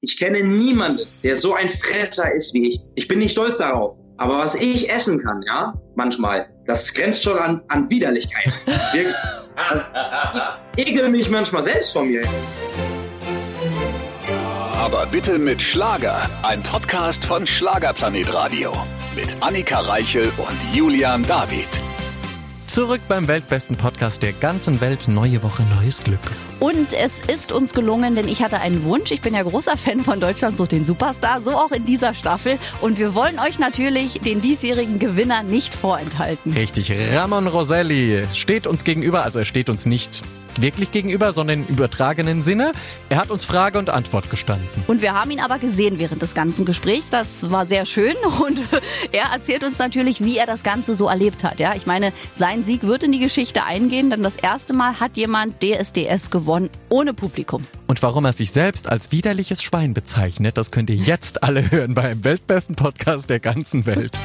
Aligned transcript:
Ich 0.00 0.16
kenne 0.16 0.44
niemanden, 0.44 1.04
der 1.24 1.34
so 1.34 1.54
ein 1.54 1.68
Fresser 1.68 2.32
ist 2.32 2.54
wie 2.54 2.68
ich. 2.68 2.80
Ich 2.94 3.08
bin 3.08 3.18
nicht 3.18 3.32
stolz 3.32 3.58
darauf. 3.58 3.96
Aber 4.16 4.38
was 4.38 4.54
ich 4.54 4.88
essen 4.88 5.20
kann, 5.20 5.42
ja, 5.44 5.74
manchmal, 5.96 6.48
das 6.66 6.94
grenzt 6.94 7.24
schon 7.24 7.36
an, 7.36 7.62
an 7.66 7.90
Widerlichkeit. 7.90 8.46
Wirklich. 8.92 9.14
ekel 10.76 11.08
mich 11.10 11.28
manchmal 11.30 11.64
selbst 11.64 11.92
von 11.92 12.08
mir. 12.08 12.22
Aber 14.76 15.04
bitte 15.06 15.36
mit 15.36 15.60
Schlager. 15.60 16.20
Ein 16.44 16.62
Podcast 16.62 17.24
von 17.24 17.44
Schlagerplanet 17.44 18.32
Radio. 18.32 18.72
Mit 19.16 19.34
Annika 19.40 19.80
Reichel 19.80 20.30
und 20.36 20.76
Julian 20.76 21.24
David. 21.26 21.68
Zurück 22.68 23.00
beim 23.08 23.28
weltbesten 23.28 23.76
Podcast 23.76 24.22
der 24.22 24.34
ganzen 24.34 24.82
Welt. 24.82 25.08
Neue 25.08 25.42
Woche, 25.42 25.62
neues 25.80 26.04
Glück. 26.04 26.20
Und 26.60 26.92
es 26.92 27.18
ist 27.20 27.50
uns 27.50 27.72
gelungen, 27.72 28.14
denn 28.14 28.28
ich 28.28 28.42
hatte 28.42 28.60
einen 28.60 28.84
Wunsch. 28.84 29.10
Ich 29.10 29.22
bin 29.22 29.32
ja 29.32 29.42
großer 29.42 29.78
Fan 29.78 30.00
von 30.04 30.20
Deutschland 30.20 30.58
sucht 30.58 30.72
den 30.72 30.84
Superstar, 30.84 31.40
so 31.40 31.52
auch 31.52 31.72
in 31.72 31.86
dieser 31.86 32.12
Staffel. 32.12 32.58
Und 32.82 32.98
wir 32.98 33.14
wollen 33.14 33.38
euch 33.38 33.58
natürlich 33.58 34.20
den 34.20 34.42
diesjährigen 34.42 34.98
Gewinner 34.98 35.42
nicht 35.42 35.74
vorenthalten. 35.74 36.52
Richtig, 36.52 36.92
Ramon 37.14 37.46
Roselli 37.46 38.24
steht 38.34 38.66
uns 38.66 38.84
gegenüber, 38.84 39.22
also 39.22 39.38
er 39.38 39.46
steht 39.46 39.70
uns 39.70 39.86
nicht 39.86 40.22
wirklich 40.62 40.92
gegenüber, 40.92 41.32
sondern 41.32 41.60
im 41.60 41.66
übertragenen 41.66 42.42
Sinne. 42.42 42.72
Er 43.08 43.18
hat 43.18 43.30
uns 43.30 43.44
Frage 43.44 43.78
und 43.78 43.90
Antwort 43.90 44.30
gestanden. 44.30 44.68
Und 44.86 45.02
wir 45.02 45.14
haben 45.14 45.30
ihn 45.30 45.40
aber 45.40 45.58
gesehen 45.58 45.98
während 45.98 46.22
des 46.22 46.34
ganzen 46.34 46.64
Gesprächs. 46.64 47.10
Das 47.10 47.50
war 47.50 47.66
sehr 47.66 47.86
schön 47.86 48.14
und 48.42 48.60
er 49.12 49.32
erzählt 49.32 49.64
uns 49.64 49.78
natürlich, 49.78 50.22
wie 50.22 50.36
er 50.36 50.46
das 50.46 50.62
Ganze 50.62 50.94
so 50.94 51.08
erlebt 51.08 51.44
hat. 51.44 51.60
Ja, 51.60 51.74
ich 51.74 51.86
meine, 51.86 52.12
sein 52.34 52.64
Sieg 52.64 52.82
wird 52.82 53.02
in 53.02 53.12
die 53.12 53.18
Geschichte 53.18 53.64
eingehen, 53.64 54.10
denn 54.10 54.22
das 54.22 54.36
erste 54.36 54.74
Mal 54.74 55.00
hat 55.00 55.16
jemand 55.16 55.62
DSDS 55.62 56.30
gewonnen 56.30 56.70
ohne 56.88 57.14
Publikum. 57.14 57.66
Und 57.86 58.02
warum 58.02 58.24
er 58.24 58.32
sich 58.32 58.52
selbst 58.52 58.88
als 58.88 59.12
widerliches 59.12 59.62
Schwein 59.62 59.94
bezeichnet, 59.94 60.58
das 60.58 60.70
könnt 60.70 60.90
ihr 60.90 60.96
jetzt 60.96 61.42
alle 61.42 61.70
hören 61.70 61.94
beim 61.94 62.24
weltbesten 62.24 62.76
Podcast 62.76 63.30
der 63.30 63.40
ganzen 63.40 63.86
Welt. 63.86 64.18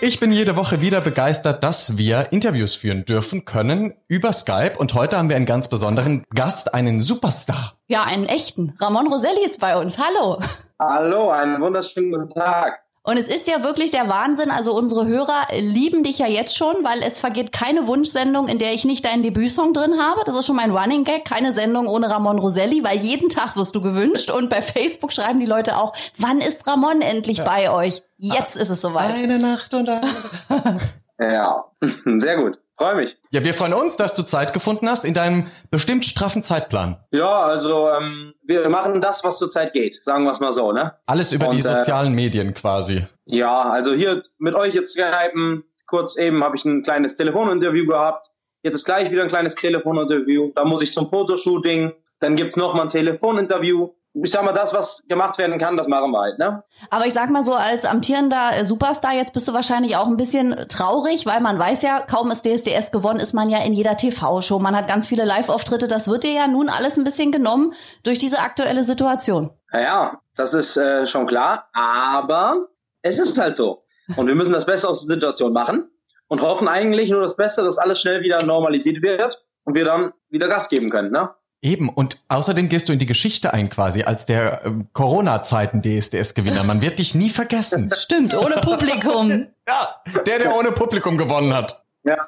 Ich 0.00 0.20
bin 0.20 0.32
jede 0.32 0.56
Woche 0.56 0.80
wieder 0.80 1.00
begeistert, 1.00 1.64
dass 1.64 1.96
wir 1.96 2.28
Interviews 2.30 2.74
führen 2.74 3.04
dürfen 3.04 3.44
können 3.44 3.94
über 4.06 4.32
Skype. 4.32 4.74
Und 4.78 4.94
heute 4.94 5.16
haben 5.16 5.28
wir 5.28 5.36
einen 5.36 5.46
ganz 5.46 5.68
besonderen 5.68 6.24
Gast, 6.34 6.74
einen 6.74 7.00
Superstar. 7.00 7.74
Ja, 7.86 8.02
einen 8.02 8.26
echten. 8.26 8.74
Ramon 8.78 9.06
Roselli 9.06 9.44
ist 9.44 9.60
bei 9.60 9.76
uns. 9.76 9.98
Hallo. 9.98 10.40
Hallo, 10.78 11.30
einen 11.30 11.60
wunderschönen 11.60 12.12
guten 12.12 12.28
Tag. 12.28 12.83
Und 13.06 13.18
es 13.18 13.28
ist 13.28 13.46
ja 13.46 13.62
wirklich 13.62 13.90
der 13.90 14.08
Wahnsinn. 14.08 14.50
Also 14.50 14.74
unsere 14.74 15.06
Hörer 15.06 15.46
lieben 15.60 16.04
dich 16.04 16.18
ja 16.20 16.26
jetzt 16.26 16.56
schon, 16.56 16.76
weil 16.84 17.02
es 17.02 17.20
vergeht 17.20 17.52
keine 17.52 17.86
Wunschsendung, 17.86 18.48
in 18.48 18.58
der 18.58 18.72
ich 18.72 18.86
nicht 18.86 19.04
deinen 19.04 19.22
Debütsong 19.22 19.74
drin 19.74 19.98
habe. 20.00 20.22
Das 20.24 20.34
ist 20.34 20.46
schon 20.46 20.56
mein 20.56 20.70
Running 20.70 21.04
Gag. 21.04 21.26
Keine 21.26 21.52
Sendung 21.52 21.86
ohne 21.86 22.08
Ramon 22.08 22.38
Roselli, 22.38 22.82
weil 22.82 22.96
jeden 22.96 23.28
Tag 23.28 23.56
wirst 23.56 23.74
du 23.74 23.82
gewünscht. 23.82 24.30
Und 24.30 24.48
bei 24.48 24.62
Facebook 24.62 25.12
schreiben 25.12 25.38
die 25.38 25.44
Leute 25.44 25.76
auch, 25.76 25.92
wann 26.16 26.40
ist 26.40 26.66
Ramon 26.66 27.02
endlich 27.02 27.38
ja. 27.38 27.44
bei 27.44 27.70
euch? 27.70 28.02
Jetzt 28.16 28.56
ist 28.56 28.70
es 28.70 28.80
soweit. 28.80 29.14
Eine 29.14 29.38
Nacht 29.38 29.74
und 29.74 29.86
eine. 29.86 30.08
ja, 31.20 31.62
sehr 31.82 32.38
gut. 32.38 32.58
Freue 32.76 32.96
mich. 32.96 33.16
Ja, 33.30 33.44
wir 33.44 33.54
freuen 33.54 33.72
uns, 33.72 33.96
dass 33.96 34.14
du 34.14 34.22
Zeit 34.24 34.52
gefunden 34.52 34.88
hast 34.88 35.04
in 35.04 35.14
deinem 35.14 35.46
bestimmt 35.70 36.04
straffen 36.04 36.42
Zeitplan. 36.42 36.96
Ja, 37.12 37.42
also 37.42 37.88
ähm, 37.88 38.34
wir 38.42 38.68
machen 38.68 39.00
das, 39.00 39.22
was 39.22 39.38
zur 39.38 39.48
Zeit 39.48 39.72
geht, 39.72 40.02
sagen 40.02 40.24
wir 40.24 40.32
es 40.32 40.40
mal 40.40 40.50
so, 40.50 40.72
ne? 40.72 40.94
Alles 41.06 41.30
über 41.30 41.48
Und, 41.48 41.54
die 41.54 41.58
äh, 41.60 41.62
sozialen 41.62 42.12
äh, 42.12 42.16
Medien 42.16 42.52
quasi. 42.52 43.04
Ja, 43.26 43.62
also 43.62 43.92
hier 43.92 44.22
mit 44.38 44.54
euch 44.56 44.74
jetzt 44.74 44.92
skypen. 44.92 45.62
Kurz 45.86 46.16
eben 46.16 46.42
habe 46.42 46.56
ich 46.56 46.64
ein 46.64 46.82
kleines 46.82 47.14
Telefoninterview 47.14 47.86
gehabt. 47.86 48.30
Jetzt 48.64 48.74
ist 48.74 48.84
gleich 48.84 49.10
wieder 49.10 49.22
ein 49.22 49.28
kleines 49.28 49.54
Telefoninterview. 49.54 50.50
Da 50.54 50.64
muss 50.64 50.82
ich 50.82 50.92
zum 50.92 51.08
Fotoshooting. 51.08 51.92
Dann 52.18 52.34
gibt's 52.34 52.56
noch 52.56 52.74
mal 52.74 52.82
ein 52.82 52.88
Telefoninterview 52.88 53.90
ich 54.14 54.30
sag 54.30 54.44
mal, 54.44 54.52
das, 54.52 54.72
was 54.72 55.06
gemacht 55.08 55.38
werden 55.38 55.58
kann, 55.58 55.76
das 55.76 55.88
machen 55.88 56.12
wir 56.12 56.20
halt, 56.20 56.38
ne? 56.38 56.62
Aber 56.90 57.04
ich 57.06 57.12
sag 57.12 57.30
mal 57.30 57.42
so, 57.42 57.54
als 57.54 57.84
amtierender 57.84 58.50
äh, 58.56 58.64
Superstar, 58.64 59.12
jetzt 59.12 59.32
bist 59.32 59.48
du 59.48 59.52
wahrscheinlich 59.52 59.96
auch 59.96 60.06
ein 60.06 60.16
bisschen 60.16 60.54
traurig, 60.68 61.26
weil 61.26 61.40
man 61.40 61.58
weiß 61.58 61.82
ja, 61.82 62.00
kaum 62.00 62.30
ist 62.30 62.44
DSDS 62.44 62.92
gewonnen, 62.92 63.18
ist 63.18 63.32
man 63.32 63.50
ja 63.50 63.64
in 63.64 63.72
jeder 63.72 63.96
TV-Show. 63.96 64.60
Man 64.60 64.76
hat 64.76 64.86
ganz 64.86 65.08
viele 65.08 65.24
Live-Auftritte. 65.24 65.88
Das 65.88 66.08
wird 66.08 66.22
dir 66.22 66.32
ja 66.32 66.46
nun 66.46 66.68
alles 66.68 66.96
ein 66.96 67.02
bisschen 67.02 67.32
genommen 67.32 67.74
durch 68.04 68.18
diese 68.18 68.38
aktuelle 68.38 68.84
Situation. 68.84 69.50
Ja, 69.72 70.20
das 70.36 70.54
ist 70.54 70.76
äh, 70.76 71.06
schon 71.06 71.26
klar. 71.26 71.68
Aber 71.72 72.68
es 73.02 73.18
ist 73.18 73.38
halt 73.38 73.56
so. 73.56 73.84
Und 74.16 74.28
wir 74.28 74.36
müssen 74.36 74.52
das 74.52 74.66
Beste 74.66 74.88
aus 74.88 75.04
der 75.04 75.16
Situation 75.16 75.52
machen 75.52 75.90
und 76.28 76.40
hoffen 76.40 76.68
eigentlich 76.68 77.10
nur 77.10 77.20
das 77.20 77.36
Beste, 77.36 77.64
dass 77.64 77.78
alles 77.78 78.00
schnell 78.00 78.22
wieder 78.22 78.44
normalisiert 78.44 79.02
wird 79.02 79.44
und 79.64 79.74
wir 79.74 79.84
dann 79.84 80.12
wieder 80.28 80.46
Gas 80.46 80.68
geben 80.68 80.90
können, 80.90 81.10
ne? 81.10 81.30
Eben, 81.64 81.88
und 81.88 82.18
außerdem 82.28 82.68
gehst 82.68 82.90
du 82.90 82.92
in 82.92 82.98
die 82.98 83.06
Geschichte 83.06 83.54
ein 83.54 83.70
quasi 83.70 84.02
als 84.02 84.26
der 84.26 84.66
äh, 84.66 84.70
Corona-Zeiten 84.92 85.80
DSDS-Gewinner. 85.80 86.62
Man 86.62 86.82
wird 86.82 86.98
dich 86.98 87.14
nie 87.14 87.30
vergessen. 87.30 87.90
Stimmt, 87.96 88.36
ohne 88.36 88.56
Publikum. 88.56 89.30
ja, 89.66 90.20
der, 90.26 90.40
der 90.40 90.56
ohne 90.56 90.72
Publikum 90.72 91.16
gewonnen 91.16 91.54
hat. 91.54 91.82
Ja, 92.02 92.18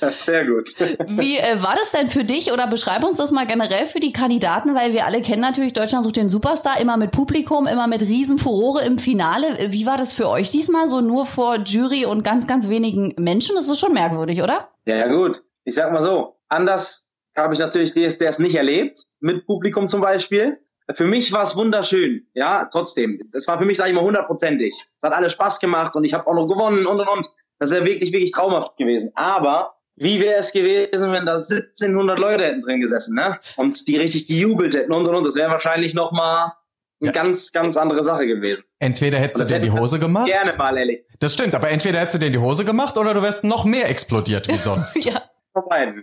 sehr 0.16 0.46
gut. 0.46 0.70
Wie 0.78 1.36
äh, 1.36 1.62
war 1.62 1.76
das 1.76 1.90
denn 1.90 2.08
für 2.08 2.24
dich 2.24 2.52
oder 2.52 2.66
beschreib 2.66 3.04
uns 3.04 3.18
das 3.18 3.32
mal 3.32 3.46
generell 3.46 3.86
für 3.86 4.00
die 4.00 4.14
Kandidaten, 4.14 4.74
weil 4.74 4.94
wir 4.94 5.04
alle 5.04 5.20
kennen 5.20 5.42
natürlich 5.42 5.74
Deutschland 5.74 6.02
sucht 6.02 6.16
den 6.16 6.30
Superstar, 6.30 6.80
immer 6.80 6.96
mit 6.96 7.10
Publikum, 7.10 7.66
immer 7.66 7.86
mit 7.86 8.00
Riesenfurore 8.00 8.82
im 8.82 8.98
Finale. 8.98 9.46
Wie 9.72 9.84
war 9.84 9.98
das 9.98 10.14
für 10.14 10.30
euch 10.30 10.50
diesmal 10.50 10.88
so 10.88 11.02
nur 11.02 11.26
vor 11.26 11.56
Jury 11.58 12.06
und 12.06 12.24
ganz, 12.24 12.46
ganz 12.46 12.70
wenigen 12.70 13.12
Menschen? 13.18 13.56
Das 13.56 13.68
ist 13.68 13.78
schon 13.78 13.92
merkwürdig, 13.92 14.40
oder? 14.40 14.70
Ja, 14.86 14.96
ja 14.96 15.08
gut. 15.08 15.42
Ich 15.64 15.74
sag 15.74 15.92
mal 15.92 16.00
so, 16.00 16.38
anders 16.48 17.05
habe 17.36 17.54
ich 17.54 17.60
natürlich 17.60 17.92
DSDS 17.92 18.38
nicht 18.38 18.54
erlebt, 18.54 19.04
mit 19.20 19.46
Publikum 19.46 19.88
zum 19.88 20.00
Beispiel. 20.00 20.58
Für 20.90 21.04
mich 21.04 21.32
war 21.32 21.42
es 21.42 21.56
wunderschön, 21.56 22.26
ja, 22.34 22.68
trotzdem. 22.70 23.20
Das 23.32 23.48
war 23.48 23.58
für 23.58 23.64
mich, 23.64 23.76
sage 23.76 23.90
ich 23.90 23.96
mal, 23.96 24.04
hundertprozentig. 24.04 24.72
Es 24.96 25.02
hat 25.02 25.12
alles 25.12 25.32
Spaß 25.32 25.58
gemacht 25.58 25.96
und 25.96 26.04
ich 26.04 26.14
habe 26.14 26.26
auch 26.26 26.34
noch 26.34 26.46
gewonnen 26.46 26.86
und 26.86 27.00
und 27.00 27.08
und. 27.08 27.26
Das 27.58 27.70
ist 27.70 27.78
ja 27.78 27.84
wirklich, 27.84 28.12
wirklich 28.12 28.30
traumhaft 28.30 28.76
gewesen. 28.76 29.10
Aber 29.14 29.74
wie 29.96 30.20
wäre 30.20 30.36
es 30.36 30.52
gewesen, 30.52 31.10
wenn 31.10 31.26
da 31.26 31.32
1700 31.32 32.18
Leute 32.18 32.44
hätten 32.44 32.60
drin 32.60 32.80
gesessen, 32.80 33.16
ne? 33.16 33.38
Und 33.56 33.88
die 33.88 33.96
richtig 33.96 34.28
gejubelt 34.28 34.74
hätten 34.74 34.92
und 34.92 35.08
und 35.08 35.14
und. 35.14 35.24
Das 35.24 35.34
wäre 35.34 35.50
wahrscheinlich 35.50 35.94
noch 35.94 36.12
mal 36.12 36.52
eine 37.00 37.08
ja. 37.08 37.12
ganz, 37.12 37.52
ganz 37.52 37.76
andere 37.76 38.04
Sache 38.04 38.26
gewesen. 38.26 38.64
Entweder 38.78 39.18
hättest 39.18 39.40
du 39.40 39.54
dir 39.54 39.60
die 39.60 39.70
Hose 39.70 39.98
gemacht. 39.98 40.26
Gerne 40.26 40.52
mal, 40.56 40.76
ehrlich. 40.78 41.04
Das 41.18 41.34
stimmt, 41.34 41.54
aber 41.54 41.70
entweder 41.70 41.98
hättest 41.98 42.16
du 42.16 42.18
dir 42.20 42.30
die 42.30 42.38
Hose 42.38 42.64
gemacht 42.64 42.96
oder 42.96 43.12
du 43.12 43.22
wärst 43.22 43.42
noch 43.42 43.64
mehr 43.64 43.90
explodiert 43.90 44.48
wie 44.48 44.56
sonst. 44.56 44.96
ja 45.04 45.22
vorbei. 45.56 45.94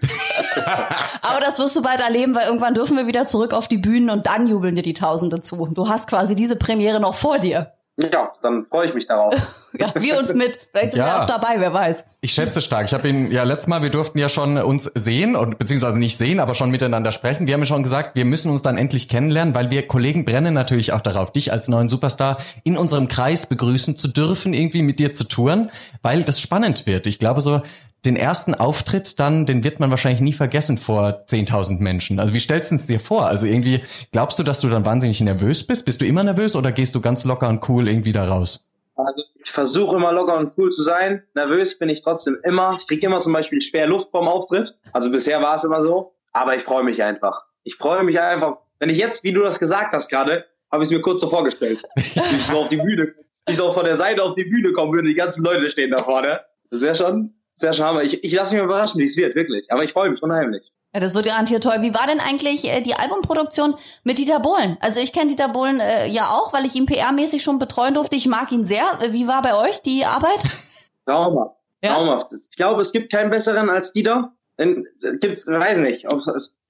Aber 1.21 1.39
das 1.39 1.59
wirst 1.59 1.75
du 1.75 1.81
bald 1.81 1.99
erleben, 1.99 2.33
weil 2.35 2.47
irgendwann 2.47 2.73
dürfen 2.73 2.97
wir 2.97 3.05
wieder 3.05 3.25
zurück 3.25 3.53
auf 3.53 3.67
die 3.67 3.77
Bühnen 3.77 4.09
und 4.09 4.25
dann 4.25 4.47
jubeln 4.47 4.75
dir 4.75 4.81
die 4.81 4.93
Tausende 4.93 5.41
zu. 5.41 5.67
Du 5.67 5.87
hast 5.89 6.09
quasi 6.09 6.35
diese 6.35 6.55
Premiere 6.55 6.99
noch 6.99 7.13
vor 7.13 7.37
dir. 7.37 7.73
Ja, 7.97 8.31
dann 8.41 8.63
freue 8.63 8.87
ich 8.87 8.95
mich 8.95 9.05
darauf. 9.05 9.35
ja, 9.79 9.93
wir 9.93 10.17
uns 10.17 10.33
mit. 10.33 10.57
Vielleicht 10.71 10.91
sind 10.91 10.99
ja. 10.99 11.05
wir 11.05 11.21
auch 11.21 11.27
dabei, 11.27 11.59
wer 11.59 11.71
weiß. 11.71 12.05
Ich 12.21 12.33
schätze 12.33 12.59
stark. 12.59 12.87
Ich 12.87 12.93
habe 12.95 13.07
ihn 13.07 13.31
ja 13.31 13.43
letztes 13.43 13.67
Mal, 13.67 13.83
wir 13.83 13.91
durften 13.91 14.17
ja 14.17 14.29
schon 14.29 14.57
uns 14.57 14.85
sehen 14.95 15.35
und 15.35 15.59
beziehungsweise 15.59 15.99
nicht 15.99 16.17
sehen, 16.17 16.39
aber 16.39 16.55
schon 16.55 16.71
miteinander 16.71 17.11
sprechen. 17.11 17.45
Wir 17.45 17.53
haben 17.53 17.61
ja 17.61 17.67
schon 17.67 17.83
gesagt, 17.83 18.15
wir 18.15 18.25
müssen 18.25 18.49
uns 18.49 18.63
dann 18.63 18.79
endlich 18.79 19.09
kennenlernen, 19.09 19.53
weil 19.53 19.69
wir 19.69 19.87
Kollegen 19.87 20.25
brennen 20.25 20.55
natürlich 20.55 20.91
auch 20.91 21.01
darauf, 21.01 21.31
dich 21.31 21.51
als 21.51 21.67
neuen 21.67 21.87
Superstar 21.87 22.39
in 22.63 22.77
unserem 22.77 23.07
Kreis 23.07 23.45
begrüßen 23.45 23.95
zu 23.95 24.07
dürfen, 24.07 24.55
irgendwie 24.55 24.81
mit 24.81 24.97
dir 24.97 25.13
zu 25.13 25.25
touren, 25.25 25.69
weil 26.01 26.23
das 26.23 26.41
spannend 26.41 26.87
wird. 26.87 27.05
Ich 27.05 27.19
glaube 27.19 27.41
so, 27.41 27.61
den 28.05 28.15
ersten 28.15 28.53
Auftritt 28.53 29.19
dann, 29.19 29.45
den 29.45 29.63
wird 29.63 29.79
man 29.79 29.89
wahrscheinlich 29.89 30.21
nie 30.21 30.33
vergessen 30.33 30.77
vor 30.77 31.25
10.000 31.27 31.79
Menschen. 31.79 32.19
Also 32.19 32.33
wie 32.33 32.39
stellst 32.39 32.71
du 32.71 32.75
es 32.75 32.85
dir 32.85 32.99
vor? 32.99 33.27
Also 33.27 33.47
irgendwie, 33.47 33.81
glaubst 34.11 34.39
du, 34.39 34.43
dass 34.43 34.59
du 34.59 34.69
dann 34.69 34.85
wahnsinnig 34.85 35.21
nervös 35.21 35.65
bist? 35.65 35.85
Bist 35.85 36.01
du 36.01 36.05
immer 36.05 36.23
nervös 36.23 36.55
oder 36.55 36.71
gehst 36.71 36.95
du 36.95 37.01
ganz 37.01 37.23
locker 37.23 37.47
und 37.47 37.67
cool 37.69 37.87
irgendwie 37.87 38.11
da 38.11 38.25
raus? 38.25 38.67
Also 38.95 39.23
ich 39.43 39.51
versuche 39.51 39.95
immer 39.95 40.11
locker 40.11 40.37
und 40.37 40.57
cool 40.57 40.69
zu 40.69 40.83
sein. 40.83 41.23
Nervös 41.33 41.79
bin 41.79 41.89
ich 41.89 42.01
trotzdem 42.01 42.37
immer. 42.43 42.75
Ich 42.77 42.87
kriege 42.87 43.05
immer 43.05 43.19
zum 43.19 43.33
Beispiel 43.33 43.61
schwer 43.61 43.87
Luft 43.87 44.11
beim 44.11 44.27
Auftritt. 44.27 44.77
Also 44.91 45.11
bisher 45.11 45.41
war 45.41 45.55
es 45.55 45.63
immer 45.63 45.81
so. 45.81 46.13
Aber 46.33 46.55
ich 46.55 46.61
freue 46.61 46.83
mich 46.83 47.01
einfach. 47.03 47.45
Ich 47.63 47.75
freue 47.75 48.03
mich 48.03 48.19
einfach. 48.19 48.57
Wenn 48.79 48.89
ich 48.89 48.97
jetzt, 48.97 49.23
wie 49.23 49.31
du 49.31 49.41
das 49.41 49.59
gesagt 49.59 49.93
hast 49.93 50.09
gerade, 50.09 50.45
habe 50.71 50.83
ich 50.83 50.89
es 50.89 50.91
mir 50.91 51.01
kurz 51.01 51.21
so 51.21 51.29
vorgestellt. 51.29 51.83
ich 51.95 52.45
so 52.45 52.59
auf 52.59 52.69
die 52.69 52.77
Bühne, 52.77 53.13
ich 53.47 53.55
so 53.55 53.71
von 53.71 53.85
der 53.85 53.95
Seite 53.95 54.23
auf 54.23 54.35
die 54.35 54.45
Bühne 54.45 54.73
kommen 54.73 54.91
würde, 54.91 55.07
die 55.07 55.13
ganzen 55.13 55.43
Leute 55.43 55.69
stehen 55.69 55.91
da 55.91 56.01
vorne. 56.01 56.41
Das 56.69 56.81
wäre 56.81 56.95
schon 56.95 57.31
sehr 57.55 57.73
schade. 57.73 58.03
Ich, 58.03 58.23
ich 58.23 58.33
lasse 58.33 58.55
mich 58.55 58.63
überraschen, 58.63 58.99
wie 58.99 59.05
es 59.05 59.17
wird, 59.17 59.35
wirklich. 59.35 59.71
Aber 59.71 59.83
ich 59.83 59.91
freue 59.91 60.09
mich 60.09 60.21
unheimlich. 60.21 60.71
Ja, 60.93 60.99
das 60.99 61.15
wird 61.15 61.25
garantiert 61.25 61.63
toll. 61.63 61.81
Wie 61.81 61.93
war 61.93 62.05
denn 62.07 62.19
eigentlich 62.19 62.71
äh, 62.71 62.81
die 62.81 62.93
Albumproduktion 62.93 63.75
mit 64.03 64.17
Dieter 64.17 64.39
Bohlen? 64.39 64.77
Also 64.79 64.99
ich 64.99 65.11
kenne 65.11 65.29
Dieter 65.29 65.49
Bohlen 65.49 65.79
äh, 65.79 66.07
ja 66.07 66.29
auch, 66.29 66.53
weil 66.53 66.65
ich 66.65 66.75
ihn 66.75 66.85
PR-mäßig 66.85 67.41
schon 67.41 67.57
betreuen 67.57 67.95
durfte. 67.95 68.15
Ich 68.15 68.27
mag 68.27 68.51
ihn 68.51 68.63
sehr. 68.63 68.83
Wie 69.09 69.27
war 69.27 69.41
bei 69.41 69.55
euch 69.55 69.81
die 69.81 70.05
Arbeit? 70.05 70.39
Traumhaft. 71.05 71.55
Ja? 71.83 71.95
Traumhaft. 71.95 72.31
Ich 72.33 72.55
glaube, 72.55 72.81
es 72.81 72.91
gibt 72.91 73.11
keinen 73.11 73.31
besseren 73.31 73.69
als 73.69 73.91
Dieter. 73.91 74.33
Gibt's, 74.57 75.47
weiß 75.47 75.79
nicht. 75.79 76.05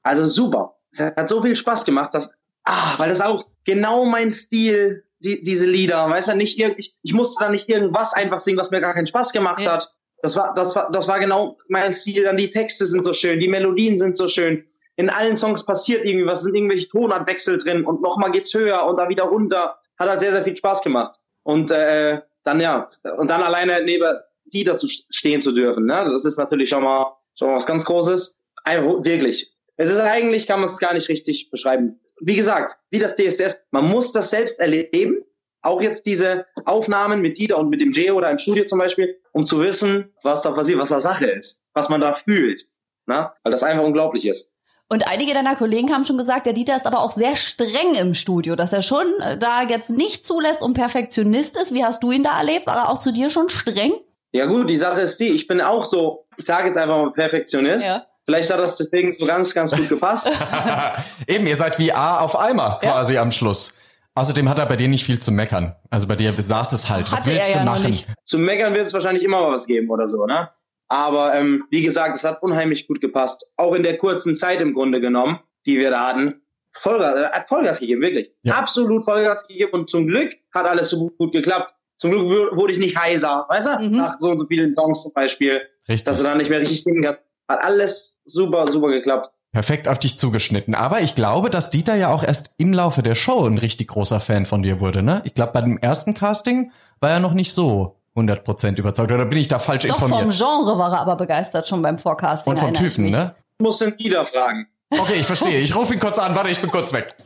Also 0.04 0.26
super. 0.26 0.78
Es 0.92 1.02
hat 1.02 1.28
so 1.28 1.42
viel 1.42 1.56
Spaß 1.56 1.86
gemacht, 1.86 2.14
dass, 2.14 2.34
ah, 2.64 2.94
weil 2.98 3.10
das 3.10 3.20
auch 3.20 3.46
genau 3.66 4.06
mein 4.06 4.32
Stil, 4.32 5.04
die, 5.20 5.42
diese 5.44 5.66
Lieder, 5.66 6.10
weißt 6.10 6.30
du, 6.30 6.36
nicht 6.36 6.60
ich, 6.60 6.96
ich 7.02 7.14
musste 7.14 7.44
da 7.44 7.52
nicht 7.52 7.68
irgendwas 7.70 8.14
einfach 8.14 8.40
singen, 8.40 8.60
was 8.60 8.72
mir 8.72 8.82
gar 8.82 8.94
keinen 8.94 9.08
Spaß 9.08 9.32
gemacht 9.32 9.64
ja. 9.64 9.74
hat, 9.74 9.94
das 10.24 10.38
war, 10.38 10.54
das 10.56 10.74
war, 10.74 10.90
das 10.90 11.08
war 11.10 11.20
genau 11.20 11.58
mein 11.68 11.94
Stil. 11.94 12.24
Dann 12.24 12.38
die 12.38 12.50
Texte 12.50 12.86
sind 12.86 13.04
so 13.04 13.12
schön, 13.12 13.42
die 13.42 13.50
Melodien 13.50 13.98
sind 13.98 14.18
so 14.18 14.30
schön. 14.30 14.64
in 14.96 15.10
allen 15.10 15.36
Songs 15.36 15.66
passiert 15.66 16.06
irgendwie 16.06 16.26
was, 16.26 16.44
sind 16.44 16.56
irgendwelche 16.56 16.88
Tonartwechsel 16.88 17.58
drin 17.58 17.84
und 17.84 18.02
nochmal 18.02 18.32
geht's 18.32 18.54
höher 18.54 18.86
und 18.86 18.96
da 18.96 19.10
wieder 19.10 19.26
runter. 19.26 19.76
Hat 20.00 20.10
halt 20.10 20.22
sehr, 20.22 20.32
sehr 20.32 20.42
viel 20.42 20.56
Spaß 20.56 20.82
gemacht. 20.82 21.20
Und 21.44 21.72
äh, 21.72 22.22
dann 22.44 22.62
ja, 22.62 22.90
und 23.18 23.30
dann 23.30 23.44
alleine 23.44 23.84
neben 23.84 24.18
Dieter 24.46 24.78
zu 24.78 24.88
stehen 24.88 25.42
zu 25.42 25.52
dürfen, 25.52 25.86
ne? 25.86 26.08
Das 26.10 26.24
ist 26.24 26.38
natürlich 26.38 26.70
schon 26.70 26.84
mal, 26.84 27.18
schon 27.38 27.50
mal 27.50 27.56
was 27.56 27.66
ganz 27.66 27.84
Großes. 27.84 28.40
Also, 28.64 29.04
wirklich. 29.04 29.52
Es 29.76 29.92
ist 29.92 30.00
eigentlich, 30.00 30.48
kann 30.48 30.60
man 30.62 30.70
es 30.70 30.80
gar 30.80 30.94
nicht 30.94 31.10
richtig 31.10 31.50
beschreiben. 31.50 32.00
Wie 32.22 32.36
gesagt, 32.36 32.78
wie 32.92 33.00
das 33.00 33.18
DSDS, 33.18 33.66
man 33.72 33.90
muss 33.90 34.14
das 34.14 34.30
selbst 34.30 34.62
erleben. 34.62 35.26
Auch 35.64 35.82
jetzt 35.82 36.06
diese 36.06 36.46
Aufnahmen 36.66 37.22
mit 37.22 37.38
Dieter 37.38 37.58
und 37.58 37.70
mit 37.70 37.82
dem 37.82 37.90
Geo 37.90 38.16
oder 38.16 38.30
im 38.30 38.38
Studio 38.38 38.66
zum 38.66 38.80
Beispiel, 38.80 39.18
um 39.32 39.46
zu 39.46 39.62
wissen, 39.62 40.14
was 40.22 40.42
da 40.42 40.52
passiert, 40.52 40.80
was 40.80 40.90
da 40.90 41.00
Sache 41.00 41.26
ist, 41.26 41.66
was 41.74 41.90
man 41.90 42.02
da 42.02 42.14
fühlt. 42.14 42.66
Ne? 43.06 43.32
Weil 43.44 43.52
das 43.52 43.64
einfach 43.64 43.84
unglaublich 43.84 44.28
ist. 44.28 44.52
Und 44.90 45.08
einige 45.08 45.34
deiner 45.34 45.56
Kollegen 45.56 45.92
haben 45.92 46.04
schon 46.06 46.18
gesagt, 46.18 46.46
der 46.46 46.54
Dieter 46.54 46.76
ist 46.76 46.86
aber 46.86 47.00
auch 47.00 47.12
sehr 47.12 47.36
streng 47.36 47.96
im 47.96 48.14
Studio, 48.14 48.56
dass 48.56 48.74
er 48.74 48.82
schon 48.82 49.08
äh, 49.22 49.38
da 49.38 49.64
jetzt 49.64 49.90
nicht 49.90 50.26
zulässt 50.26 50.62
und 50.62 50.74
Perfektionist 50.74 51.60
ist. 51.60 51.74
Wie 51.74 51.84
hast 51.84 52.04
du 52.04 52.12
ihn 52.12 52.24
da 52.24 52.38
erlebt? 52.38 52.68
War 52.68 52.76
er 52.76 52.90
auch 52.90 53.00
zu 53.00 53.12
dir 53.12 53.30
schon 53.30 53.50
streng? 53.50 53.94
Ja 54.34 54.46
gut, 54.46 54.70
die 54.70 54.78
Sache 54.78 55.02
ist 55.02 55.20
die, 55.20 55.30
ich 55.30 55.48
bin 55.48 55.62
auch 55.62 55.86
so, 55.86 56.26
ich 56.38 56.46
sage 56.46 56.68
jetzt 56.68 56.78
einfach 56.78 56.98
mal 56.98 57.12
Perfektionist. 57.12 57.88
Ja. 57.88 58.06
Vielleicht 58.26 58.52
hat 58.52 58.60
das 58.60 58.78
deswegen 58.78 59.12
so 59.12 59.26
ganz, 59.26 59.54
ganz 59.54 59.76
gut 59.76 59.90
gepasst. 59.90 60.30
Eben, 61.28 61.46
ihr 61.46 61.56
seid 61.56 61.78
wie 61.78 61.92
A 61.92 62.20
auf 62.20 62.38
Eimer 62.38 62.80
quasi 62.82 63.16
ja. 63.16 63.22
am 63.22 63.32
Schluss. 63.32 63.76
Außerdem 64.16 64.48
hat 64.48 64.60
er 64.60 64.68
bei 64.68 64.76
dir 64.76 64.88
nicht 64.88 65.06
viel 65.06 65.20
zu 65.20 65.32
meckern. 65.32 65.76
Also 65.90 66.08
bei 66.08 66.16
dir 66.16 66.34
saß 66.38 66.74
es 66.74 66.90
halt. 66.90 67.12
Was 67.12 67.26
willst 67.26 67.50
du 67.50 67.54
ja 67.54 67.64
machen? 67.64 67.98
Zu 68.26 68.38
meckern 68.38 68.74
wird 68.74 68.86
es 68.86 68.94
wahrscheinlich 68.94 69.24
immer 69.24 69.42
mal 69.42 69.52
was 69.52 69.66
geben 69.66 69.90
oder 69.90 70.06
so, 70.08 70.26
ne? 70.26 70.50
Aber 70.88 71.34
ähm, 71.34 71.64
wie 71.72 71.82
gesagt, 71.82 72.18
es 72.18 72.24
hat 72.24 72.44
unheimlich 72.44 72.88
gut 72.88 73.02
gepasst. 73.02 73.52
Auch 73.58 73.74
in 73.74 73.82
der 73.82 73.98
kurzen 73.98 74.36
Zeit 74.36 74.62
im 74.62 74.74
Grunde 74.76 75.02
genommen, 75.02 75.40
die 75.66 75.78
wir 75.78 75.90
da 75.90 76.08
hatten. 76.08 76.42
Vollgas, 76.74 77.16
äh, 77.16 77.32
hat 77.32 77.48
Vollgas 77.48 77.80
gegeben, 77.80 78.02
wirklich. 78.02 78.32
Ja. 78.44 78.56
Absolut 78.56 79.04
Vollgas 79.04 79.48
gegeben. 79.48 79.72
Und 79.74 79.90
zum 79.90 80.08
Glück 80.08 80.36
hat 80.54 80.68
alles 80.68 80.92
so 80.92 81.00
gut, 81.00 81.18
gut 81.18 81.32
geklappt. 81.32 81.74
Zum 81.98 82.12
Glück 82.12 82.56
wurde 82.56 82.74
ich 82.74 82.80
nicht 82.80 82.98
heiser, 82.98 83.46
weißt 83.50 83.68
du? 83.68 83.80
Mhm. 83.80 83.98
Nach 83.98 84.20
so 84.20 84.30
und 84.30 84.38
so 84.38 84.46
vielen 84.46 84.74
Songs 84.74 85.02
zum 85.02 85.14
Beispiel. 85.14 85.62
Richtig. 85.88 86.06
Dass 86.06 86.20
du 86.20 86.24
dann 86.26 86.38
nicht 86.38 86.50
mehr 86.50 86.60
richtig 86.60 86.84
singen 86.84 87.02
kannst. 87.02 87.22
Hat 87.48 87.64
alles 87.64 88.20
super, 88.26 88.68
super 88.68 88.90
geklappt. 88.90 89.32
Perfekt 89.54 89.88
auf 89.88 90.00
dich 90.00 90.20
zugeschnitten. 90.20 90.74
Aber 90.74 91.02
ich 91.02 91.14
glaube, 91.14 91.52
dass 91.52 91.70
Dieter 91.70 91.94
ja 91.96 92.12
auch 92.12 92.24
erst 92.24 92.52
im 92.58 92.74
Laufe 92.74 93.04
der 93.04 93.14
Show 93.14 93.46
ein 93.46 93.60
richtig 93.60 93.88
großer 93.90 94.20
Fan 94.20 94.48
von 94.48 94.64
dir 94.64 94.80
wurde, 94.80 95.04
ne? 95.04 95.22
Ich 95.26 95.36
glaube, 95.36 95.54
bei 95.54 95.62
dem 95.62 95.78
ersten 95.78 96.16
Casting 96.16 96.72
war 97.00 97.12
er 97.12 97.20
noch 97.20 97.34
nicht 97.34 97.54
so 97.54 97.96
100% 98.16 98.78
überzeugt. 98.78 99.12
Oder 99.12 99.26
bin 99.26 99.38
ich 99.38 99.48
da 99.48 99.60
falsch 99.60 99.84
Doch, 99.84 100.02
informiert? 100.02 100.22
vom 100.22 100.30
Genre 100.32 100.78
war 100.80 100.92
er 100.94 101.02
aber 101.02 101.16
begeistert 101.16 101.68
schon 101.68 101.84
beim 101.84 102.00
Forecasting. 102.00 102.52
Und 102.52 102.60
vom 102.60 102.74
Typen, 102.74 103.12
ne? 103.12 103.36
Ich 103.60 103.64
muss 103.64 103.78
den 103.78 103.98
wieder 104.00 104.26
fragen. 104.26 104.68
Okay, 104.90 105.20
ich 105.20 105.26
verstehe. 105.26 105.60
Ich 105.60 105.76
rufe 105.76 105.94
ihn 105.94 106.00
kurz 106.00 106.18
an. 106.20 106.36
Warte, 106.36 106.50
ich 106.50 106.60
bin 106.60 106.72
kurz 106.72 106.92
weg. 106.92 107.16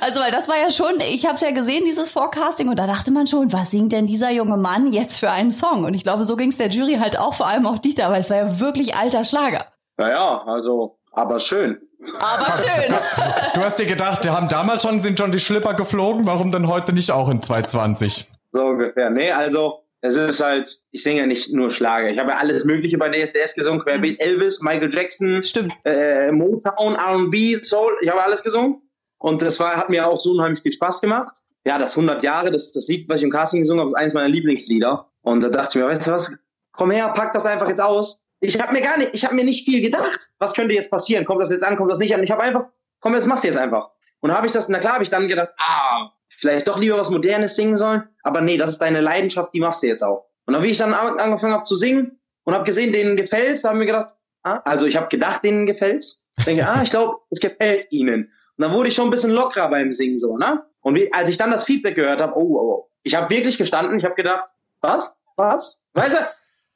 Also, 0.00 0.20
weil 0.20 0.30
das 0.30 0.48
war 0.48 0.56
ja 0.56 0.70
schon, 0.70 1.00
ich 1.00 1.24
habe 1.26 1.34
es 1.34 1.40
ja 1.40 1.50
gesehen, 1.50 1.84
dieses 1.86 2.10
Forecasting, 2.10 2.68
und 2.68 2.78
da 2.78 2.86
dachte 2.86 3.10
man 3.10 3.26
schon, 3.26 3.52
was 3.52 3.70
singt 3.70 3.92
denn 3.92 4.06
dieser 4.06 4.30
junge 4.30 4.56
Mann 4.56 4.92
jetzt 4.92 5.18
für 5.18 5.30
einen 5.30 5.52
Song? 5.52 5.84
Und 5.84 5.94
ich 5.94 6.02
glaube, 6.02 6.24
so 6.24 6.36
ging 6.36 6.50
es 6.50 6.56
der 6.58 6.68
Jury 6.68 6.96
halt 6.96 7.18
auch, 7.18 7.34
vor 7.34 7.46
allem 7.46 7.66
auch 7.66 7.78
Dieter, 7.78 8.10
weil 8.10 8.20
es 8.20 8.30
war 8.30 8.36
ja 8.36 8.60
wirklich 8.60 8.94
alter 8.94 9.24
Schlager. 9.24 9.66
Naja, 9.96 10.42
also, 10.46 10.97
aber 11.12 11.40
schön. 11.40 11.78
Aber 12.20 12.52
schön. 12.56 12.94
Du 13.54 13.60
hast 13.60 13.78
dir 13.78 13.86
gedacht, 13.86 14.24
die 14.24 14.30
haben 14.30 14.48
damals 14.48 14.82
schon, 14.82 15.00
sind 15.00 15.18
schon 15.18 15.32
die 15.32 15.40
Schlipper 15.40 15.74
geflogen, 15.74 16.26
warum 16.26 16.52
denn 16.52 16.68
heute 16.68 16.92
nicht 16.92 17.10
auch 17.10 17.28
in 17.28 17.42
220? 17.42 18.30
So 18.52 18.66
ungefähr. 18.66 19.10
Nee, 19.10 19.32
also 19.32 19.82
es 20.00 20.16
ist 20.16 20.42
halt, 20.42 20.78
ich 20.92 21.02
singe 21.02 21.20
ja 21.20 21.26
nicht 21.26 21.52
nur 21.52 21.70
Schlager. 21.70 22.08
Ich 22.08 22.18
habe 22.18 22.30
ja 22.30 22.36
alles 22.36 22.64
Mögliche 22.64 22.98
bei 22.98 23.08
DSDS 23.08 23.54
gesungen, 23.54 23.80
querbeet 23.80 24.20
Elvis, 24.20 24.60
Michael 24.60 24.92
Jackson, 24.92 25.42
Stimmt. 25.42 25.74
Äh, 25.84 26.30
Motown, 26.30 26.94
R&B, 26.94 27.56
Soul, 27.56 27.96
ich 28.00 28.08
habe 28.08 28.22
alles 28.22 28.44
gesungen. 28.44 28.82
Und 29.18 29.42
das 29.42 29.58
war, 29.58 29.76
hat 29.76 29.90
mir 29.90 30.06
auch 30.06 30.20
so 30.20 30.30
unheimlich 30.30 30.62
viel 30.62 30.72
Spaß 30.72 31.00
gemacht. 31.00 31.38
Ja, 31.66 31.78
das 31.78 31.96
100 31.96 32.22
Jahre, 32.22 32.52
das, 32.52 32.70
das 32.72 32.86
Lied, 32.86 33.08
was 33.10 33.16
ich 33.16 33.24
im 33.24 33.30
Casting 33.30 33.62
gesungen 33.62 33.80
habe, 33.80 33.88
ist 33.88 33.94
eines 33.94 34.14
meiner 34.14 34.28
Lieblingslieder. 34.28 35.08
Und 35.22 35.42
da 35.42 35.48
dachte 35.48 35.78
ich 35.78 35.84
mir, 35.84 35.90
weißt 35.90 36.06
du 36.06 36.12
was, 36.12 36.32
komm 36.72 36.92
her, 36.92 37.08
pack 37.08 37.32
das 37.32 37.44
einfach 37.44 37.68
jetzt 37.68 37.80
aus. 37.80 38.22
Ich 38.40 38.60
habe 38.60 38.72
mir 38.72 38.80
gar 38.80 38.98
nicht, 38.98 39.10
ich 39.14 39.24
habe 39.24 39.34
mir 39.34 39.44
nicht 39.44 39.64
viel 39.64 39.82
gedacht. 39.82 40.30
Was 40.38 40.54
könnte 40.54 40.74
jetzt 40.74 40.90
passieren? 40.90 41.24
Kommt 41.24 41.40
das 41.40 41.50
jetzt 41.50 41.64
an, 41.64 41.76
kommt 41.76 41.90
das 41.90 41.98
nicht 41.98 42.14
an? 42.14 42.22
Ich 42.22 42.30
habe 42.30 42.42
einfach, 42.42 42.66
komm, 43.00 43.14
jetzt 43.14 43.26
machst 43.26 43.44
du 43.44 43.48
jetzt 43.48 43.56
einfach. 43.56 43.90
Und 44.20 44.32
habe 44.32 44.46
ich 44.46 44.52
das, 44.52 44.68
na 44.68 44.78
klar, 44.78 44.94
habe 44.94 45.04
ich 45.04 45.10
dann 45.10 45.28
gedacht, 45.28 45.50
ah, 45.58 46.10
vielleicht 46.28 46.68
doch 46.68 46.78
lieber 46.78 46.96
was 46.96 47.10
Modernes 47.10 47.56
singen 47.56 47.76
sollen. 47.76 48.08
Aber 48.22 48.40
nee, 48.40 48.56
das 48.56 48.70
ist 48.70 48.78
deine 48.78 49.00
Leidenschaft, 49.00 49.52
die 49.54 49.60
machst 49.60 49.82
du 49.82 49.88
jetzt 49.88 50.02
auch. 50.02 50.26
Und 50.46 50.54
dann, 50.54 50.62
wie 50.62 50.68
ich 50.68 50.78
dann 50.78 50.94
angefangen 50.94 51.52
habe 51.52 51.64
zu 51.64 51.76
singen 51.76 52.18
und 52.44 52.54
habe 52.54 52.64
gesehen, 52.64 52.92
denen 52.92 53.16
gefällt's, 53.16 53.64
haben 53.64 53.80
wir 53.80 53.86
gedacht, 53.86 54.14
ah, 54.44 54.60
also 54.64 54.86
ich 54.86 54.96
habe 54.96 55.08
gedacht, 55.08 55.44
denen 55.44 55.66
gefällt's. 55.66 56.22
Ich 56.38 56.44
denke, 56.44 56.66
ah, 56.66 56.80
ich 56.82 56.90
glaube, 56.90 57.18
es 57.30 57.40
gefällt 57.40 57.88
ihnen. 57.90 58.24
Und 58.24 58.62
dann 58.62 58.72
wurde 58.72 58.88
ich 58.88 58.94
schon 58.94 59.08
ein 59.08 59.10
bisschen 59.10 59.32
lockerer 59.32 59.68
beim 59.68 59.92
Singen 59.92 60.18
so, 60.18 60.36
ne? 60.36 60.64
Und 60.80 60.96
wie, 60.96 61.12
als 61.12 61.28
ich 61.28 61.36
dann 61.36 61.50
das 61.50 61.64
Feedback 61.64 61.96
gehört 61.96 62.20
habe, 62.20 62.36
oh, 62.36 62.56
oh, 62.56 62.72
oh, 62.72 62.90
ich 63.02 63.14
habe 63.14 63.28
wirklich 63.30 63.58
gestanden, 63.58 63.98
ich 63.98 64.04
habe 64.04 64.14
gedacht, 64.14 64.44
was, 64.80 65.20
was, 65.36 65.82
weißt 65.94 66.16
du, 66.16 66.20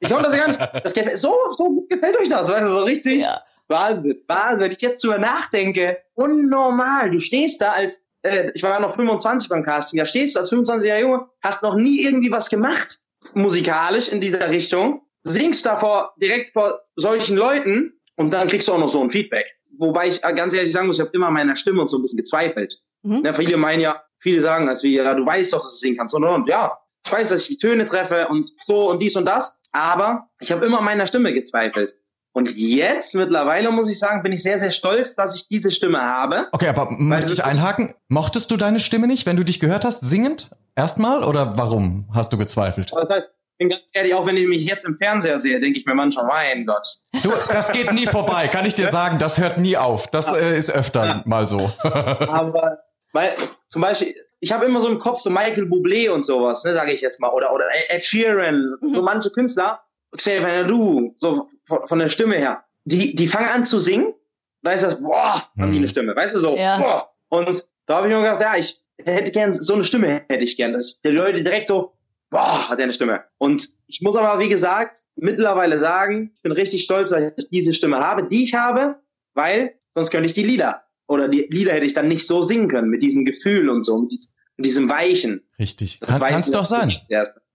ich 0.03 0.09
konnte 0.09 0.23
das 0.23 0.35
ja 0.35 0.45
gar 0.45 0.47
nicht. 0.49 0.85
Das 0.85 0.93
gefällt, 0.93 1.17
so, 1.17 1.33
so 1.51 1.85
gefällt 1.89 2.19
euch 2.19 2.29
das, 2.29 2.49
weißt 2.49 2.63
du, 2.63 2.69
so 2.69 2.83
richtig. 2.83 3.21
Ja. 3.21 3.41
Wahnsinn, 3.67 4.21
Wahnsinn. 4.27 4.65
Wenn 4.65 4.71
ich 4.71 4.81
jetzt 4.81 5.03
drüber 5.03 5.17
nachdenke, 5.17 5.97
unnormal. 6.13 7.11
Du 7.11 7.19
stehst 7.19 7.61
da 7.61 7.71
als 7.71 8.03
äh, 8.23 8.51
ich 8.53 8.63
war 8.63 8.71
ja 8.71 8.79
noch 8.79 8.95
25 8.95 9.49
beim 9.49 9.63
Casting, 9.63 9.99
da 9.99 10.05
stehst 10.05 10.35
du 10.35 10.39
als 10.39 10.51
25-jähriger 10.51 10.99
Junge, 10.99 11.27
hast 11.41 11.61
noch 11.61 11.75
nie 11.75 12.01
irgendwie 12.01 12.31
was 12.31 12.49
gemacht, 12.49 12.99
musikalisch 13.33 14.09
in 14.09 14.21
dieser 14.21 14.49
Richtung, 14.49 15.01
singst 15.23 15.65
davor 15.65 16.13
direkt 16.21 16.49
vor 16.49 16.81
solchen 16.95 17.37
Leuten 17.37 17.93
und 18.15 18.33
dann 18.33 18.47
kriegst 18.47 18.67
du 18.67 18.73
auch 18.73 18.79
noch 18.79 18.89
so 18.89 19.01
ein 19.01 19.11
Feedback. 19.11 19.45
Wobei 19.77 20.07
ich 20.07 20.21
ganz 20.21 20.53
ehrlich 20.53 20.71
sagen 20.71 20.87
muss, 20.87 20.97
ich 20.97 21.01
habe 21.01 21.11
immer 21.13 21.31
meiner 21.31 21.55
Stimme 21.55 21.81
und 21.81 21.87
so 21.87 21.97
ein 21.97 22.01
bisschen 22.01 22.17
gezweifelt. 22.17 22.79
Mhm. 23.01 23.23
Ja, 23.25 23.33
viele 23.33 23.57
meinen 23.57 23.81
ja, 23.81 24.03
viele 24.19 24.41
sagen, 24.41 24.69
als 24.69 24.83
wir, 24.83 25.03
ja, 25.03 25.13
du 25.13 25.25
weißt 25.25 25.53
doch, 25.53 25.63
dass 25.63 25.73
du 25.73 25.77
singen 25.77 25.97
kannst. 25.97 26.13
Und, 26.13 26.23
und 26.23 26.47
ja, 26.47 26.77
ich 27.05 27.11
weiß, 27.11 27.29
dass 27.29 27.41
ich 27.41 27.47
die 27.47 27.57
Töne 27.57 27.85
treffe 27.85 28.27
und 28.29 28.51
so 28.63 28.89
und 28.89 29.01
dies 29.01 29.15
und 29.15 29.25
das. 29.25 29.59
Aber 29.73 30.29
ich 30.39 30.51
habe 30.51 30.65
immer 30.65 30.81
meiner 30.81 31.05
Stimme 31.05 31.33
gezweifelt. 31.33 31.93
Und 32.31 32.55
jetzt 32.55 33.13
mittlerweile 33.13 33.69
muss 33.71 33.89
ich 33.89 33.99
sagen, 33.99 34.23
bin 34.23 34.31
ich 34.31 34.41
sehr, 34.41 34.57
sehr 34.57 34.71
stolz, 34.71 35.15
dass 35.15 35.35
ich 35.35 35.47
diese 35.47 35.69
Stimme 35.69 36.01
habe. 36.01 36.47
Okay, 36.51 36.67
aber 36.67 36.89
möchte 36.91 37.31
ich 37.31 37.43
einhaken? 37.43 37.93
Mochtest 38.07 38.49
du 38.49 38.57
deine 38.57 38.79
Stimme 38.79 39.07
nicht, 39.07 39.27
wenn 39.27 39.37
du 39.37 39.43
dich 39.43 39.59
gehört 39.59 39.85
hast, 39.85 40.01
singend? 40.01 40.49
Erstmal 40.75 41.23
oder 41.23 41.57
warum 41.57 42.09
hast 42.13 42.33
du 42.33 42.37
gezweifelt? 42.37 42.91
Ich 42.91 43.57
bin 43.59 43.69
ganz 43.69 43.83
ehrlich, 43.93 44.15
auch 44.15 44.25
wenn 44.25 44.35
ich 44.35 44.47
mich 44.47 44.65
jetzt 44.65 44.83
im 44.83 44.97
Fernseher 44.97 45.37
sehe, 45.37 45.59
denke 45.59 45.77
ich 45.77 45.85
mir 45.85 45.93
manchmal, 45.93 46.25
mein 46.25 46.65
Gott. 46.65 46.87
Du, 47.21 47.31
das 47.51 47.71
geht 47.71 47.93
nie 47.93 48.07
vorbei, 48.07 48.47
kann 48.47 48.65
ich 48.65 48.73
dir 48.73 48.87
sagen. 48.87 49.19
Das 49.19 49.37
hört 49.37 49.59
nie 49.59 49.77
auf. 49.77 50.07
Das 50.07 50.27
äh, 50.27 50.57
ist 50.57 50.71
öfter 50.71 51.05
ja. 51.05 51.21
mal 51.25 51.47
so. 51.47 51.71
aber, 51.83 52.79
weil, 53.11 53.35
zum 53.69 53.83
Beispiel, 53.83 54.15
ich 54.43 54.51
habe 54.51 54.65
immer 54.65 54.81
so 54.81 54.89
im 54.89 54.99
Kopf 54.99 55.21
so 55.21 55.29
Michael 55.29 55.63
Bublé 55.63 56.09
und 56.09 56.25
sowas, 56.25 56.65
ne, 56.65 56.73
sage 56.73 56.91
ich 56.91 56.99
jetzt 56.99 57.21
mal, 57.21 57.29
oder, 57.29 57.53
oder 57.53 57.65
Ed 57.89 58.05
Sheeran, 58.05 58.75
so 58.81 59.01
manche 59.01 59.29
Künstler 59.29 59.79
Xavier 60.15 60.65
Du, 60.65 61.15
so 61.15 61.47
von, 61.65 61.87
von, 61.87 61.99
der 61.99 62.09
Stimme 62.09 62.35
her, 62.35 62.65
die, 62.83 63.15
die 63.15 63.27
fangen 63.27 63.47
an 63.47 63.65
zu 63.65 63.79
singen, 63.79 64.13
da 64.61 64.71
ist 64.71 64.83
das, 64.83 65.01
boah, 65.01 65.35
haben 65.57 65.71
die 65.71 65.77
eine 65.77 65.85
hm. 65.85 65.87
Stimme, 65.87 66.15
weißt 66.15 66.35
du, 66.35 66.39
so, 66.39 66.57
ja. 66.57 66.77
boah. 66.77 67.09
Und 67.29 67.63
da 67.85 67.95
habe 67.95 68.07
ich 68.07 68.13
mir 68.13 68.21
gedacht, 68.21 68.41
ja, 68.41 68.57
ich 68.57 68.83
hätte 68.97 69.31
gern, 69.31 69.53
so 69.53 69.75
eine 69.75 69.85
Stimme 69.85 70.23
hätte 70.27 70.43
ich 70.43 70.57
gern, 70.57 70.73
dass 70.73 70.99
die 70.99 71.07
Leute 71.07 71.41
direkt 71.41 71.69
so, 71.69 71.93
boah, 72.29 72.67
hat 72.67 72.79
er 72.79 72.83
eine 72.83 72.93
Stimme. 72.93 73.23
Und 73.37 73.69
ich 73.87 74.01
muss 74.01 74.17
aber, 74.17 74.39
wie 74.41 74.49
gesagt, 74.49 75.03
mittlerweile 75.15 75.79
sagen, 75.79 76.33
ich 76.35 76.41
bin 76.41 76.51
richtig 76.51 76.83
stolz, 76.83 77.11
dass 77.11 77.33
ich 77.37 77.49
diese 77.49 77.73
Stimme 77.73 77.99
habe, 77.99 78.27
die 78.27 78.43
ich 78.43 78.55
habe, 78.55 78.97
weil 79.35 79.73
sonst 79.93 80.11
könnte 80.11 80.25
ich 80.25 80.33
die 80.33 80.43
Lieder 80.43 80.83
oder 81.07 81.27
die 81.27 81.47
Lieder 81.49 81.73
hätte 81.73 81.85
ich 81.85 81.93
dann 81.93 82.07
nicht 82.07 82.27
so 82.27 82.43
singen 82.43 82.67
können, 82.67 82.89
mit 82.89 83.03
diesem 83.03 83.25
Gefühl 83.25 83.69
und 83.69 83.83
so, 83.83 83.99
mit 83.99 84.11
diesem 84.11 84.32
Weichen. 84.57 85.43
Richtig. 85.59 85.99
Kann, 85.99 86.19
kann's 86.19 86.51
doch 86.51 86.65
sein. 86.65 86.95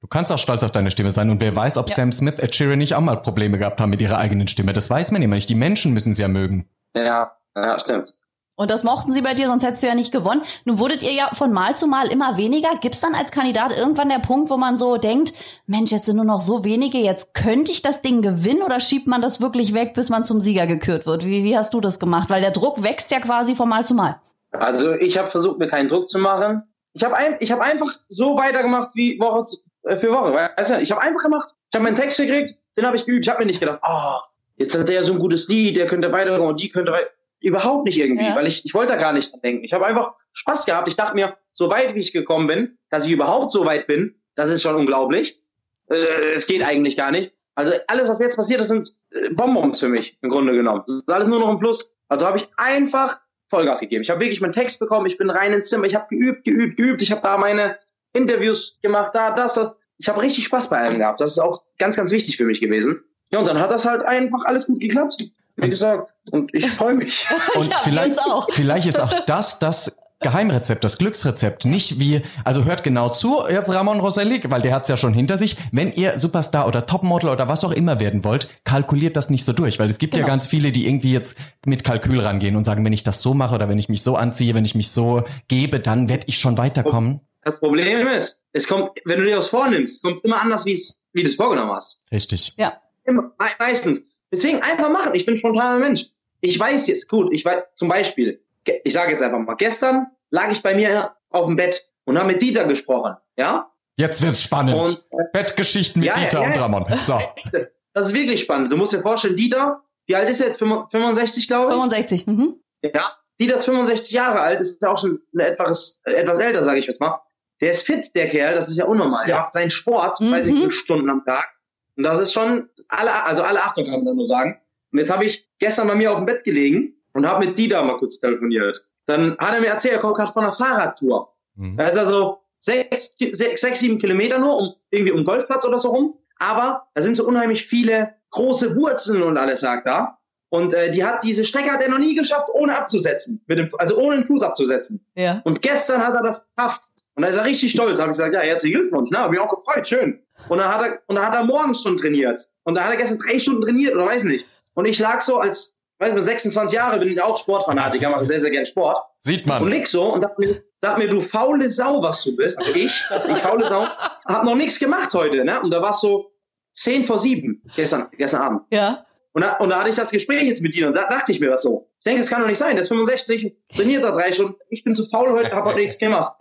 Du 0.00 0.06
kannst 0.06 0.30
auch 0.30 0.38
stolz 0.38 0.62
auf 0.62 0.70
deine 0.70 0.90
Stimme 0.90 1.10
sein 1.10 1.30
und 1.30 1.40
wer 1.40 1.54
weiß, 1.54 1.76
ob 1.76 1.88
ja. 1.88 1.94
Sam 1.96 2.12
Smith, 2.12 2.34
Ed 2.38 2.54
Sheeran 2.54 2.78
nicht 2.78 2.94
auch 2.94 3.00
mal 3.00 3.16
Probleme 3.16 3.58
gehabt 3.58 3.80
haben 3.80 3.90
mit 3.90 4.00
ihrer 4.00 4.18
eigenen 4.18 4.46
Stimme. 4.46 4.72
Das 4.72 4.88
weiß 4.90 5.10
man 5.10 5.22
immer 5.22 5.34
nicht. 5.34 5.48
Die 5.48 5.56
Menschen 5.56 5.92
müssen 5.92 6.14
sie 6.14 6.22
ja 6.22 6.28
mögen. 6.28 6.68
Ja, 6.94 7.32
ja, 7.56 7.78
stimmt. 7.78 8.14
Und 8.58 8.72
das 8.72 8.82
mochten 8.82 9.12
sie 9.12 9.22
bei 9.22 9.34
dir, 9.34 9.46
sonst 9.46 9.64
hättest 9.64 9.84
du 9.84 9.86
ja 9.86 9.94
nicht 9.94 10.10
gewonnen. 10.10 10.42
Nun 10.64 10.80
wurdet 10.80 11.04
ihr 11.04 11.12
ja 11.12 11.30
von 11.32 11.52
Mal 11.52 11.76
zu 11.76 11.86
Mal 11.86 12.08
immer 12.08 12.36
weniger. 12.36 12.70
Gibt's 12.80 12.98
dann 12.98 13.14
als 13.14 13.30
Kandidat 13.30 13.70
irgendwann 13.76 14.08
der 14.08 14.18
Punkt, 14.18 14.50
wo 14.50 14.56
man 14.56 14.76
so 14.76 14.96
denkt, 14.96 15.32
Mensch, 15.66 15.92
jetzt 15.92 16.06
sind 16.06 16.16
nur 16.16 16.24
noch 16.24 16.40
so 16.40 16.64
wenige, 16.64 16.98
jetzt 16.98 17.34
könnte 17.34 17.70
ich 17.70 17.82
das 17.82 18.02
Ding 18.02 18.20
gewinnen 18.20 18.62
oder 18.62 18.80
schiebt 18.80 19.06
man 19.06 19.22
das 19.22 19.40
wirklich 19.40 19.74
weg, 19.74 19.94
bis 19.94 20.10
man 20.10 20.24
zum 20.24 20.40
Sieger 20.40 20.66
gekürt 20.66 21.06
wird? 21.06 21.24
Wie, 21.24 21.44
wie 21.44 21.56
hast 21.56 21.72
du 21.72 21.80
das 21.80 22.00
gemacht? 22.00 22.30
Weil 22.30 22.40
der 22.40 22.50
Druck 22.50 22.82
wächst 22.82 23.12
ja 23.12 23.20
quasi 23.20 23.54
von 23.54 23.68
Mal 23.68 23.84
zu 23.84 23.94
Mal. 23.94 24.20
Also 24.50 24.92
ich 24.92 25.18
habe 25.18 25.28
versucht, 25.28 25.60
mir 25.60 25.68
keinen 25.68 25.88
Druck 25.88 26.08
zu 26.08 26.18
machen. 26.18 26.64
Ich 26.98 27.04
habe 27.04 27.16
ein, 27.16 27.36
ich 27.38 27.52
hab 27.52 27.60
einfach 27.60 27.92
so 28.08 28.36
weitergemacht 28.36 28.90
wie 28.94 29.18
Woche 29.20 29.44
äh, 29.84 29.96
für 29.96 30.10
Woche. 30.10 30.32
Weißt 30.32 30.70
du, 30.70 30.80
ich 30.80 30.90
habe 30.90 31.00
einfach 31.00 31.22
gemacht. 31.22 31.54
Ich 31.70 31.76
habe 31.76 31.84
meinen 31.84 31.96
Text 31.96 32.18
gekriegt, 32.18 32.56
den 32.76 32.86
habe 32.86 32.96
ich 32.96 33.06
geübt. 33.06 33.24
Ich 33.24 33.30
habe 33.30 33.40
mir 33.40 33.46
nicht 33.46 33.60
gedacht, 33.60 33.80
oh, 33.86 34.18
jetzt 34.56 34.76
hat 34.76 34.88
der 34.88 35.04
so 35.04 35.12
ein 35.12 35.18
gutes 35.18 35.48
Lied, 35.48 35.76
der 35.76 35.86
könnte 35.86 36.10
weiter 36.10 36.40
und 36.40 36.60
die 36.60 36.68
könnte 36.68 36.92
weiter. 36.92 37.08
Überhaupt 37.40 37.84
nicht 37.84 37.98
irgendwie, 37.98 38.24
ja. 38.24 38.34
weil 38.34 38.48
ich, 38.48 38.64
ich 38.64 38.74
wollte 38.74 38.94
da 38.94 38.98
gar 38.98 39.12
nicht 39.12 39.32
dran 39.32 39.40
denken. 39.42 39.64
Ich 39.64 39.72
habe 39.72 39.86
einfach 39.86 40.14
Spaß 40.32 40.66
gehabt. 40.66 40.88
Ich 40.88 40.96
dachte 40.96 41.14
mir, 41.14 41.36
so 41.52 41.70
weit 41.70 41.94
wie 41.94 42.00
ich 42.00 42.12
gekommen 42.12 42.48
bin, 42.48 42.78
dass 42.90 43.06
ich 43.06 43.12
überhaupt 43.12 43.52
so 43.52 43.64
weit 43.64 43.86
bin, 43.86 44.16
das 44.34 44.48
ist 44.48 44.62
schon 44.62 44.74
unglaublich. 44.74 45.40
Äh, 45.88 46.32
es 46.34 46.48
geht 46.48 46.64
eigentlich 46.64 46.96
gar 46.96 47.12
nicht. 47.12 47.32
Also 47.54 47.74
alles, 47.86 48.08
was 48.08 48.18
jetzt 48.18 48.36
passiert, 48.36 48.60
das 48.60 48.68
sind 48.68 48.92
äh, 49.10 49.30
Bonbons 49.30 49.78
für 49.78 49.88
mich 49.88 50.18
im 50.20 50.30
Grunde 50.30 50.52
genommen. 50.52 50.82
Das 50.86 50.96
ist 50.96 51.12
alles 51.12 51.28
nur 51.28 51.38
noch 51.38 51.48
ein 51.48 51.58
Plus. 51.60 51.94
Also 52.08 52.26
habe 52.26 52.38
ich 52.38 52.48
einfach 52.56 53.20
Vollgas 53.48 53.80
gegeben. 53.80 54.02
Ich 54.02 54.10
habe 54.10 54.20
wirklich 54.20 54.40
meinen 54.40 54.52
Text 54.52 54.78
bekommen, 54.78 55.06
ich 55.06 55.18
bin 55.18 55.30
rein 55.30 55.52
ins 55.52 55.68
Zimmer, 55.68 55.86
ich 55.86 55.94
habe 55.94 56.06
geübt, 56.08 56.44
geübt, 56.44 56.76
geübt. 56.76 57.02
Ich 57.02 57.10
habe 57.10 57.22
da 57.22 57.36
meine 57.38 57.78
Interviews 58.12 58.78
gemacht, 58.82 59.14
da, 59.14 59.30
das, 59.30 59.54
das. 59.54 59.74
Ich 59.98 60.08
habe 60.08 60.22
richtig 60.22 60.44
Spaß 60.44 60.70
bei 60.70 60.78
allem 60.78 60.98
gehabt. 60.98 61.20
Das 61.20 61.32
ist 61.32 61.38
auch 61.38 61.62
ganz, 61.78 61.96
ganz 61.96 62.12
wichtig 62.12 62.36
für 62.36 62.44
mich 62.44 62.60
gewesen. 62.60 63.02
Ja, 63.30 63.40
und 63.40 63.48
dann 63.48 63.60
hat 63.60 63.70
das 63.70 63.84
halt 63.84 64.04
einfach 64.04 64.44
alles 64.44 64.66
gut 64.66 64.80
geklappt. 64.80 65.16
Wie 65.56 65.68
gesagt, 65.68 66.14
und 66.30 66.54
ich 66.54 66.70
freue 66.70 66.94
mich. 66.94 67.26
Und 67.56 67.68
Ja, 67.68 67.78
vielleicht, 67.78 68.20
vielleicht 68.50 68.86
ist 68.86 69.00
auch 69.00 69.12
das 69.26 69.58
das 69.58 69.98
Geheimrezept, 70.20 70.82
das 70.82 70.98
Glücksrezept. 70.98 71.64
Nicht 71.64 72.00
wie, 72.00 72.22
also 72.44 72.64
hört 72.64 72.82
genau 72.82 73.08
zu, 73.08 73.42
jetzt 73.48 73.72
Ramon 73.72 74.00
Roselli, 74.00 74.40
weil 74.48 74.62
der 74.62 74.74
hat's 74.74 74.88
ja 74.88 74.96
schon 74.96 75.12
hinter 75.14 75.38
sich. 75.38 75.56
Wenn 75.70 75.92
ihr 75.92 76.18
Superstar 76.18 76.66
oder 76.66 76.86
Topmodel 76.86 77.30
oder 77.30 77.46
was 77.48 77.64
auch 77.64 77.70
immer 77.70 78.00
werden 78.00 78.24
wollt, 78.24 78.48
kalkuliert 78.64 79.16
das 79.16 79.30
nicht 79.30 79.44
so 79.44 79.52
durch, 79.52 79.78
weil 79.78 79.88
es 79.88 79.98
gibt 79.98 80.14
ja 80.14 80.22
Genau. 80.22 80.32
ganz 80.32 80.48
viele, 80.48 80.72
die 80.72 80.86
irgendwie 80.88 81.12
jetzt 81.12 81.38
mit 81.64 81.84
Kalkül 81.84 82.18
rangehen 82.20 82.56
und 82.56 82.64
sagen, 82.64 82.84
wenn 82.84 82.92
ich 82.92 83.04
das 83.04 83.22
so 83.22 83.32
mache 83.32 83.54
oder 83.54 83.68
wenn 83.68 83.78
ich 83.78 83.88
mich 83.88 84.02
so 84.02 84.16
anziehe, 84.16 84.54
wenn 84.54 84.64
ich 84.64 84.74
mich 84.74 84.90
so 84.90 85.22
gebe, 85.46 85.78
dann 85.78 86.08
werde 86.08 86.24
ich 86.26 86.38
schon 86.38 86.58
weiterkommen. 86.58 87.20
Das 87.44 87.60
Problem 87.60 88.08
ist, 88.08 88.42
es 88.52 88.66
kommt, 88.66 88.90
wenn 89.04 89.20
du 89.20 89.24
dir 89.24 89.38
was 89.38 89.46
vornimmst, 89.48 90.02
kommt 90.02 90.16
es 90.16 90.24
immer 90.24 90.42
anders, 90.42 90.66
wie 90.66 90.72
es, 90.72 91.04
wie 91.12 91.22
du 91.22 91.28
es 91.28 91.36
vorgenommen 91.36 91.70
hast. 91.72 92.00
Richtig. 92.10 92.54
Ja. 92.58 92.74
Immer, 93.04 93.22
me 93.38 93.46
meistens. 93.58 94.02
Deswegen 94.32 94.60
einfach 94.62 94.90
machen. 94.90 95.14
Ich 95.14 95.24
bin 95.24 95.34
ein 95.34 95.38
spontaner 95.38 95.78
Mensch. 95.78 96.06
Ich 96.40 96.58
weiß 96.58 96.88
jetzt, 96.88 97.08
gut, 97.08 97.32
ich 97.32 97.44
weiß, 97.44 97.62
zum 97.76 97.88
Beispiel, 97.88 98.40
ich 98.84 98.92
sage 98.92 99.12
jetzt 99.12 99.22
einfach 99.22 99.38
mal, 99.38 99.54
gestern 99.54 100.06
lag 100.30 100.50
ich 100.50 100.62
bei 100.62 100.74
mir 100.74 101.14
auf 101.30 101.46
dem 101.46 101.56
Bett 101.56 101.88
und 102.04 102.18
habe 102.18 102.28
mit 102.28 102.42
Dieter 102.42 102.64
gesprochen, 102.64 103.16
ja? 103.36 103.70
Jetzt 103.96 104.22
wird's 104.22 104.42
spannend. 104.42 104.74
Und, 104.74 105.04
äh, 105.10 105.24
Bettgeschichten 105.32 106.00
mit 106.00 106.08
ja, 106.08 106.16
ja, 106.16 106.24
Dieter 106.24 106.42
ja. 106.42 106.46
und 106.48 106.58
Ramon. 106.58 106.86
So. 107.04 107.20
Das 107.94 108.08
ist 108.08 108.14
wirklich 108.14 108.42
spannend. 108.42 108.70
Du 108.70 108.76
musst 108.76 108.92
dir 108.92 109.00
vorstellen, 109.00 109.36
Dieter, 109.36 109.82
wie 110.06 110.14
alt 110.14 110.28
ist 110.30 110.40
er 110.40 110.48
jetzt? 110.48 110.58
65, 110.58 111.48
glaube 111.48 111.64
ich? 111.64 111.70
65. 111.70 112.26
Mhm. 112.28 112.60
Ja. 112.82 113.10
Dieter 113.40 113.56
ist 113.56 113.64
65 113.64 114.12
Jahre 114.12 114.40
alt, 114.40 114.60
ist 114.60 114.86
auch 114.86 114.98
schon 114.98 115.20
etwas, 115.36 116.00
etwas 116.04 116.38
älter, 116.38 116.64
sage 116.64 116.78
ich 116.78 116.86
jetzt 116.86 117.00
mal. 117.00 117.20
Der 117.60 117.72
ist 117.72 117.82
fit, 117.82 118.14
der 118.14 118.28
Kerl, 118.28 118.54
das 118.54 118.68
ist 118.68 118.76
ja 118.76 118.84
unnormal. 118.84 119.28
Ja. 119.28 119.36
Er 119.36 119.42
macht 119.42 119.52
seinen 119.54 119.70
Sport, 119.70 120.20
Mhm. 120.20 120.30
weiß 120.30 120.46
ich, 120.46 120.54
wie 120.54 120.58
viele 120.60 120.70
Stunden 120.70 121.10
am 121.10 121.24
Tag. 121.24 121.48
Und 121.96 122.04
das 122.04 122.20
ist 122.20 122.32
schon, 122.32 122.68
alle, 122.88 123.24
also 123.24 123.42
alle 123.42 123.62
Achtung 123.64 123.84
kann 123.84 123.94
man 123.94 124.04
da 124.06 124.14
nur 124.14 124.26
sagen. 124.26 124.60
Und 124.92 124.98
jetzt 125.00 125.10
habe 125.10 125.24
ich 125.24 125.48
gestern 125.58 125.88
bei 125.88 125.96
mir 125.96 126.12
auf 126.12 126.18
dem 126.18 126.26
Bett 126.26 126.44
gelegen 126.44 126.94
und 127.18 127.26
habe 127.26 127.46
mit 127.46 127.58
Dieter 127.58 127.82
mal 127.82 127.96
kurz 127.96 128.20
telefoniert. 128.20 128.80
Dann 129.06 129.36
hat 129.38 129.52
er 129.52 129.60
mir 129.60 129.66
erzählt, 129.66 129.94
er 129.94 130.00
kommt 130.00 130.14
gerade 130.14 130.30
von 130.30 130.44
einer 130.44 130.52
Fahrradtour. 130.52 131.34
Mhm. 131.56 131.76
Da 131.76 131.86
ist 131.86 131.98
also 131.98 132.38
sechs, 132.60 133.16
sechs, 133.18 133.60
sechs, 133.60 133.80
sieben 133.80 133.98
Kilometer 133.98 134.38
nur, 134.38 134.56
um, 134.56 134.74
irgendwie 134.90 135.10
um 135.10 135.24
Golfplatz 135.24 135.66
oder 135.66 135.80
so 135.80 135.88
rum. 135.88 136.14
Aber 136.38 136.86
da 136.94 137.00
sind 137.00 137.16
so 137.16 137.26
unheimlich 137.26 137.66
viele 137.66 138.14
große 138.30 138.76
Wurzeln 138.76 139.24
und 139.24 139.36
alles, 139.36 139.60
sagt 139.60 139.86
er. 139.86 140.18
Und 140.50 140.72
äh, 140.72 140.92
die 140.92 141.04
hat 141.04 141.24
diese 141.24 141.44
Strecke 141.44 141.72
hat 141.72 141.82
er 141.82 141.90
noch 141.90 141.98
nie 141.98 142.14
geschafft, 142.14 142.50
ohne 142.54 142.78
abzusetzen. 142.78 143.42
Mit 143.48 143.58
dem, 143.58 143.68
also 143.78 143.98
ohne 143.98 144.18
den 144.18 144.24
Fuß 144.24 144.42
abzusetzen. 144.42 145.04
Ja. 145.16 145.42
Und 145.42 145.60
gestern 145.60 146.06
hat 146.06 146.14
er 146.14 146.22
das 146.22 146.48
geschafft. 146.54 146.82
Und 147.16 147.22
da 147.22 147.30
ist 147.30 147.36
er 147.36 147.46
richtig 147.46 147.72
stolz. 147.72 147.96
Da 147.96 148.04
habe 148.04 148.12
ich 148.12 148.18
gesagt, 148.18 148.32
ja, 148.32 148.40
herzlichen 148.42 148.78
Glückwunsch. 148.78 149.10
Na, 149.12 149.22
hab 149.22 149.32
mich 149.32 149.40
auch 149.40 149.56
gefreut, 149.56 149.88
schön. 149.88 150.22
Und 150.48 150.58
dann 150.58 150.72
hat 150.72 150.82
er, 150.82 151.02
und 151.08 151.16
dann 151.16 151.26
hat 151.26 151.34
er 151.34 151.42
morgens 151.42 151.82
schon 151.82 151.96
trainiert. 151.96 152.48
Und 152.62 152.76
da 152.76 152.84
hat 152.84 152.92
er 152.92 152.96
gestern 152.96 153.18
drei 153.18 153.40
Stunden 153.40 153.62
trainiert 153.62 153.96
oder 153.96 154.06
weiß 154.06 154.22
nicht. 154.22 154.46
Und 154.74 154.84
ich 154.84 155.00
lag 155.00 155.20
so 155.20 155.38
als, 155.38 155.77
weiß 155.98 156.12
nicht, 156.14 156.24
26 156.24 156.76
Jahre 156.76 156.98
bin 156.98 157.08
ich 157.08 157.20
auch 157.20 157.36
Sportfanatiker, 157.38 158.10
mache 158.10 158.24
sehr, 158.24 158.40
sehr 158.40 158.50
gern 158.50 158.66
Sport. 158.66 158.98
Sieht 159.20 159.42
Und 159.42 159.48
man. 159.48 159.68
lig 159.68 159.86
so 159.86 160.12
und 160.12 160.20
dachte 160.22 160.34
mir, 160.38 160.62
sag 160.80 160.98
mir, 160.98 161.08
du 161.08 161.20
faule 161.20 161.68
Sau, 161.70 162.02
was 162.02 162.22
du 162.24 162.36
bist. 162.36 162.58
Also 162.58 162.70
ich, 162.74 162.92
ich 163.28 163.38
faule 163.38 163.68
Sau, 163.68 163.84
hab 164.26 164.44
noch 164.44 164.54
nichts 164.54 164.78
gemacht 164.78 165.12
heute, 165.14 165.44
ne? 165.44 165.60
Und 165.60 165.70
da 165.72 165.82
war 165.82 165.90
es 165.90 166.00
so 166.00 166.30
10 166.72 167.04
vor 167.04 167.18
7 167.18 167.62
gestern, 167.74 168.08
gestern 168.16 168.42
Abend. 168.42 168.62
Ja. 168.72 169.04
Und 169.32 169.42
da, 169.42 169.56
und 169.58 169.68
da 169.70 169.80
hatte 169.80 169.90
ich 169.90 169.96
das 169.96 170.10
Gespräch 170.10 170.42
jetzt 170.44 170.62
mit 170.62 170.74
ihm 170.74 170.88
und 170.88 170.94
da 170.94 171.08
dachte 171.08 171.32
ich 171.32 171.40
mir 171.40 171.50
was 171.50 171.62
so. 171.62 171.88
Ich 171.98 172.04
denke, 172.04 172.22
es 172.22 172.30
kann 172.30 172.40
doch 172.40 172.48
nicht 172.48 172.58
sein. 172.58 172.72
Der 172.76 172.82
ist 172.82 172.88
65, 172.88 173.54
trainiert 173.74 174.02
da 174.04 174.12
drei 174.12 174.32
Stunden. 174.32 174.54
Ich 174.70 174.84
bin 174.84 174.94
zu 174.94 175.04
faul 175.04 175.32
heute, 175.32 175.50
habe 175.52 175.70
heute 175.70 175.78
nichts 175.80 175.98
gemacht. 175.98 176.36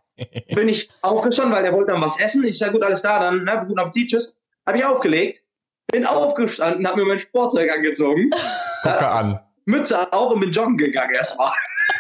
Bin 0.56 0.70
ich 0.70 0.90
aufgestanden, 1.02 1.54
weil 1.54 1.64
der 1.64 1.74
wollte 1.74 1.92
dann 1.92 2.02
was 2.02 2.20
essen. 2.20 2.44
Ich 2.44 2.58
sage, 2.58 2.74
gut, 2.74 2.84
alles 2.84 3.02
klar, 3.02 3.20
dann, 3.20 3.44
ne, 3.44 3.64
guten 3.68 3.80
Appetit, 3.80 4.10
tschüss. 4.10 4.36
Habe 4.66 4.80
ich 4.80 4.86
aufgelegt, 4.86 5.44
bin 5.92 6.06
aufgestanden, 6.06 6.88
habe 6.88 7.02
mir 7.02 7.08
mein 7.08 7.20
Sportzeug 7.20 7.72
angezogen, 7.72 8.32
Gucke 8.84 9.08
an. 9.08 9.40
Mütze 9.68 10.12
auf 10.14 10.32
und 10.32 10.40
bin 10.40 10.52
joggen 10.52 10.78
gegangen 10.78 11.14
erstmal. 11.14 11.52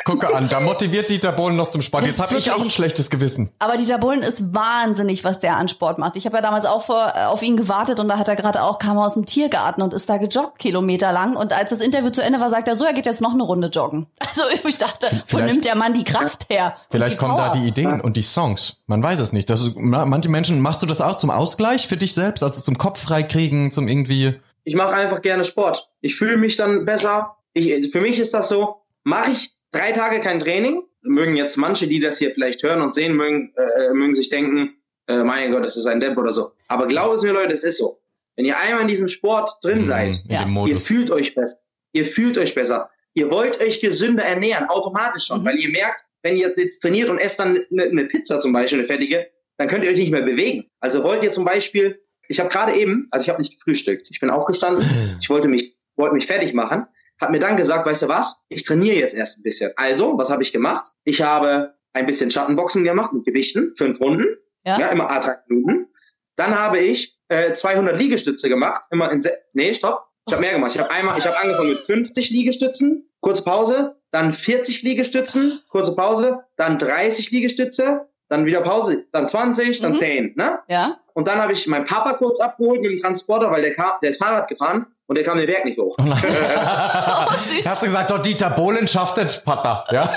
Gucke 0.03 0.33
an. 0.33 0.47
Da 0.47 0.61
motiviert 0.61 1.09
Dieter 1.09 1.33
Bohlen 1.33 1.57
noch 1.57 1.69
zum 1.69 1.81
Sport. 1.81 2.03
Das 2.03 2.11
Jetzt 2.17 2.21
habe 2.29 2.39
ich 2.39 2.51
auch 2.51 2.61
ein 2.61 2.69
schlechtes 2.69 3.09
Gewissen. 3.09 3.51
Aber 3.59 3.75
Dieter 3.75 3.97
Bohlen 3.97 4.21
ist 4.21 4.53
wahnsinnig, 4.53 5.25
was 5.25 5.41
der 5.41 5.57
an 5.57 5.67
Sport 5.67 5.97
macht. 5.99 6.15
Ich 6.15 6.25
habe 6.25 6.37
ja 6.37 6.41
damals 6.41 6.65
auch 6.65 6.85
vor, 6.85 7.11
äh, 7.13 7.25
auf 7.25 7.41
ihn 7.41 7.57
gewartet 7.57 7.99
und 7.99 8.07
da 8.07 8.17
hat 8.17 8.29
er 8.29 8.37
gerade 8.37 8.63
auch, 8.63 8.79
kam 8.79 8.97
aus 8.97 9.15
dem 9.15 9.25
Tiergarten 9.25 9.81
und 9.81 9.93
ist 9.93 10.07
da 10.09 10.15
gejoggt, 10.17 10.59
Kilometer 10.59 11.11
lang. 11.11 11.35
Und 11.35 11.51
als 11.51 11.71
das 11.71 11.79
Interview 11.81 12.09
zu 12.09 12.21
Ende 12.23 12.39
war, 12.39 12.49
sagt 12.49 12.69
er 12.69 12.75
so, 12.77 12.85
er 12.85 12.93
geht 12.93 13.05
jetzt 13.05 13.19
noch 13.21 13.33
eine 13.33 13.43
Runde 13.43 13.67
joggen. 13.67 14.07
Also 14.19 14.43
ich 14.67 14.77
dachte, 14.77 15.07
wo 15.11 15.17
Vielleicht- 15.37 15.51
nimmt 15.53 15.65
der 15.65 15.75
Mann 15.75 15.93
die 15.93 16.03
Kraft 16.05 16.45
her? 16.49 16.75
Vielleicht 16.89 17.17
kommen 17.17 17.35
da 17.35 17.49
Power? 17.49 17.61
die 17.61 17.67
Ideen 17.67 17.99
und 17.99 18.15
die 18.17 18.21
Songs. 18.23 18.83
Man 18.87 19.01
weiß 19.03 19.19
es 19.19 19.33
nicht. 19.33 19.49
Das 19.49 19.59
ist, 19.61 19.75
ma- 19.77 20.05
manche 20.05 20.29
Menschen, 20.29 20.61
machst 20.61 20.81
du 20.83 20.85
das 20.85 21.01
auch 21.01 21.17
zum 21.17 21.31
Ausgleich 21.31 21.87
für 21.87 21.97
dich 21.97 22.13
selbst? 22.13 22.43
Also 22.43 22.61
zum 22.61 22.77
Kopf 22.77 23.01
freikriegen, 23.01 23.71
zum 23.71 23.87
irgendwie. 23.89 24.39
ich 24.63 24.75
mache 24.75 24.93
einfach 24.93 25.21
gerne 25.21 25.43
Sport. 25.43 25.89
Ich 26.01 26.15
fühle 26.15 26.37
mich 26.37 26.55
dann 26.55 26.85
besser. 26.85 27.33
Ich, 27.57 27.91
für 27.91 28.01
mich 28.01 28.19
ist 28.19 28.33
das 28.33 28.49
so, 28.49 28.77
mache 29.03 29.31
ich 29.31 29.51
drei 29.71 29.91
Tage 29.91 30.19
kein 30.21 30.39
Training, 30.39 30.83
mögen 31.01 31.35
jetzt 31.35 31.57
manche, 31.57 31.87
die 31.87 31.99
das 31.99 32.19
hier 32.19 32.31
vielleicht 32.31 32.61
hören 32.63 32.81
und 32.81 32.93
sehen, 32.93 33.15
mögen, 33.15 33.53
äh, 33.55 33.93
mögen 33.93 34.13
sich 34.15 34.29
denken, 34.29 34.75
äh, 35.07 35.23
mein 35.23 35.51
Gott, 35.51 35.63
das 35.63 35.77
ist 35.77 35.85
ein 35.85 35.99
Depp 35.99 36.17
oder 36.17 36.31
so. 36.31 36.51
Aber 36.67 36.87
glaubt 36.87 37.15
es 37.17 37.23
mir, 37.23 37.31
Leute, 37.33 37.53
es 37.53 37.63
ist 37.63 37.77
so. 37.77 37.99
Wenn 38.35 38.45
ihr 38.45 38.57
einmal 38.57 38.81
in 38.83 38.87
diesem 38.87 39.07
Sport 39.07 39.49
drin 39.63 39.83
seid, 39.83 40.17
in 40.27 40.31
Ja. 40.31 40.65
ihr 40.67 40.79
fühlt 40.79 41.09
euch 41.11 41.33
besser. 41.33 41.57
Ihr 41.93 42.05
fühlt 42.05 42.37
euch 42.37 42.53
besser. 42.53 42.89
Ihr 43.15 43.31
wollt 43.31 43.59
euch 43.61 43.79
gesünder 43.79 44.23
ernähren, 44.23 44.65
automatisch 44.69 45.23
schon, 45.25 45.41
Mhm. 45.41 45.45
weil 45.45 45.55
ihr 45.59 45.69
merkt, 45.69 46.01
wenn 46.21 46.37
ihr 46.37 46.53
jetzt 46.55 46.81
trainiert 46.81 47.09
und 47.09 47.17
esst 47.17 47.39
dann 47.39 47.65
eine, 47.71 47.83
eine 47.83 48.05
Pizza 48.05 48.39
zum 48.39 48.53
Beispiel, 48.53 48.79
eine 48.79 48.87
fertige, 48.87 49.27
dann 49.57 49.67
könnt 49.67 49.83
ihr 49.83 49.89
euch 49.89 49.97
nicht 49.97 50.11
mehr 50.11 50.21
bewegen. 50.21 50.65
Also 50.81 51.03
wollt 51.03 51.23
ihr 51.23 51.31
zum 51.31 51.45
Beispiel, 51.45 51.99
ich 52.27 52.39
habe 52.39 52.49
gerade 52.49 52.75
eben, 52.75 53.07
also 53.09 53.23
ich 53.23 53.29
habe 53.29 53.41
nicht 53.41 53.55
gefrühstückt, 53.55 54.09
ich 54.11 54.19
bin 54.19 54.29
aufgestanden, 54.29 54.85
ich 55.21 55.29
wollte 55.31 55.47
mich, 55.47 55.75
wollte 55.95 56.13
mich 56.13 56.27
fertig 56.27 56.53
machen, 56.53 56.85
habe 57.19 57.31
mir 57.31 57.39
dann 57.39 57.57
gesagt, 57.57 57.85
weißt 57.85 58.03
du 58.03 58.07
was, 58.07 58.41
ich 58.49 58.63
trainiere 58.63 58.97
jetzt 58.97 59.15
erst 59.15 59.39
ein 59.39 59.43
bisschen. 59.43 59.71
Also, 59.75 60.17
was 60.17 60.29
habe 60.29 60.43
ich 60.43 60.51
gemacht? 60.51 60.91
Ich 61.03 61.21
habe 61.21 61.73
ein 61.93 62.05
bisschen 62.05 62.29
Schattenboxen 62.31 62.83
gemacht 62.83 63.13
mit 63.13 63.25
Gewichten, 63.25 63.73
fünf 63.75 63.99
Runden, 64.01 64.25
Ja. 64.65 64.79
ja, 64.79 64.87
immer 64.87 65.09
A3 65.09 65.37
Minuten. 65.47 65.87
Dann 66.35 66.57
habe 66.57 66.77
ich 66.79 67.17
äh, 67.29 67.53
200 67.53 67.97
Liegestütze 67.97 68.47
gemacht, 68.49 68.83
immer 68.91 69.11
in, 69.11 69.21
se 69.21 69.31
nee, 69.53 69.73
stopp, 69.73 70.05
ich 70.27 70.33
habe 70.33 70.41
mehr 70.41 70.51
gemacht. 70.53 70.73
Ich 70.75 70.79
habe 70.79 70.91
einmal, 70.91 71.17
ich 71.17 71.25
habe 71.25 71.39
angefangen 71.39 71.69
mit 71.69 71.79
50 71.79 72.29
Liegestützen, 72.29 73.09
kurze 73.21 73.43
Pause, 73.43 73.95
dann 74.11 74.33
40 74.33 74.83
Liegestützen, 74.83 75.61
kurze 75.69 75.95
Pause, 75.95 76.43
dann 76.57 76.77
30 76.77 77.31
Liegestütze, 77.31 78.07
dann 78.29 78.45
wieder 78.45 78.61
Pause, 78.61 79.05
dann 79.13 79.27
20, 79.27 79.79
dann 79.79 79.93
Mhm. 79.93 79.95
10, 79.95 80.33
ne? 80.35 80.59
Ja? 80.67 80.99
Und 81.17 81.27
dann 81.27 81.41
habe 81.41 81.51
ich 81.51 81.65
meinen 81.65 81.83
Papa 81.85 82.13
kurz 82.13 82.39
abgeholt 82.39 82.79
mit 82.79 82.91
dem 82.91 82.99
Transporter, 82.99 83.49
weil 83.49 83.63
der 83.63 83.73
kam, 83.73 83.93
der 84.03 84.11
ist 84.11 84.21
Fahrrad 84.21 84.47
gefahren 84.47 84.85
und 85.07 85.17
der 85.17 85.25
kam 85.25 85.39
den 85.39 85.47
Berg 85.47 85.65
nicht 85.65 85.79
hoch. 85.79 85.95
Oh 85.99 86.03
nein. 86.03 86.21
Oh, 87.27 87.33
süß. 87.41 87.67
Hast 87.67 87.81
du 87.81 87.87
gesagt, 87.87 88.11
doch 88.11 88.19
Dieter 88.19 88.51
Bohlen 88.51 88.87
schafft 88.87 89.17
das, 89.17 89.43
Pata. 89.43 89.83
Ja? 89.91 90.11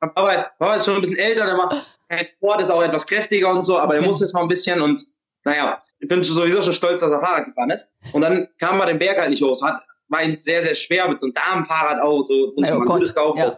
Mein 0.00 0.14
Papa, 0.14 0.74
ist 0.74 0.84
schon 0.86 0.96
ein 0.96 1.00
bisschen 1.02 1.18
älter, 1.18 1.46
der 1.46 1.54
macht 1.56 1.84
keinen 2.08 2.26
Sport, 2.26 2.60
ist 2.62 2.70
auch 2.70 2.82
etwas 2.82 3.06
kräftiger 3.06 3.50
und 3.50 3.62
so, 3.64 3.78
aber 3.78 3.92
der 3.92 4.00
Okay. 4.00 4.08
muss 4.08 4.20
jetzt 4.20 4.34
mal 4.34 4.42
ein 4.42 4.48
bisschen 4.48 4.80
und 4.80 5.06
naja, 5.44 5.78
ich 6.00 6.08
bin 6.08 6.24
sowieso 6.24 6.60
schon 6.62 6.72
stolz, 6.72 7.00
dass 7.00 7.12
er 7.12 7.20
Fahrrad 7.20 7.46
gefahren 7.46 7.70
ist. 7.70 7.92
Und 8.12 8.22
dann 8.22 8.48
kam 8.58 8.76
man 8.78 8.88
den 8.88 8.98
Berg 8.98 9.20
halt 9.20 9.30
nicht 9.30 9.40
hoch. 9.42 9.52
Es 9.52 9.62
hat, 9.62 9.82
war 10.08 10.22
ihm 10.22 10.34
sehr, 10.34 10.62
sehr 10.64 10.74
schwer 10.74 11.08
mit 11.08 11.20
so 11.20 11.26
einem 11.26 11.34
Damenfahrrad 11.34 12.02
auch, 12.02 12.24
so 12.24 12.52
muss 12.56 12.66
ich 12.66 12.72
Oh 12.72 12.78
mal 12.78 12.80
ein 12.80 12.86
gutes 12.86 13.14
kaufen, 13.14 13.38
ja. 13.38 13.54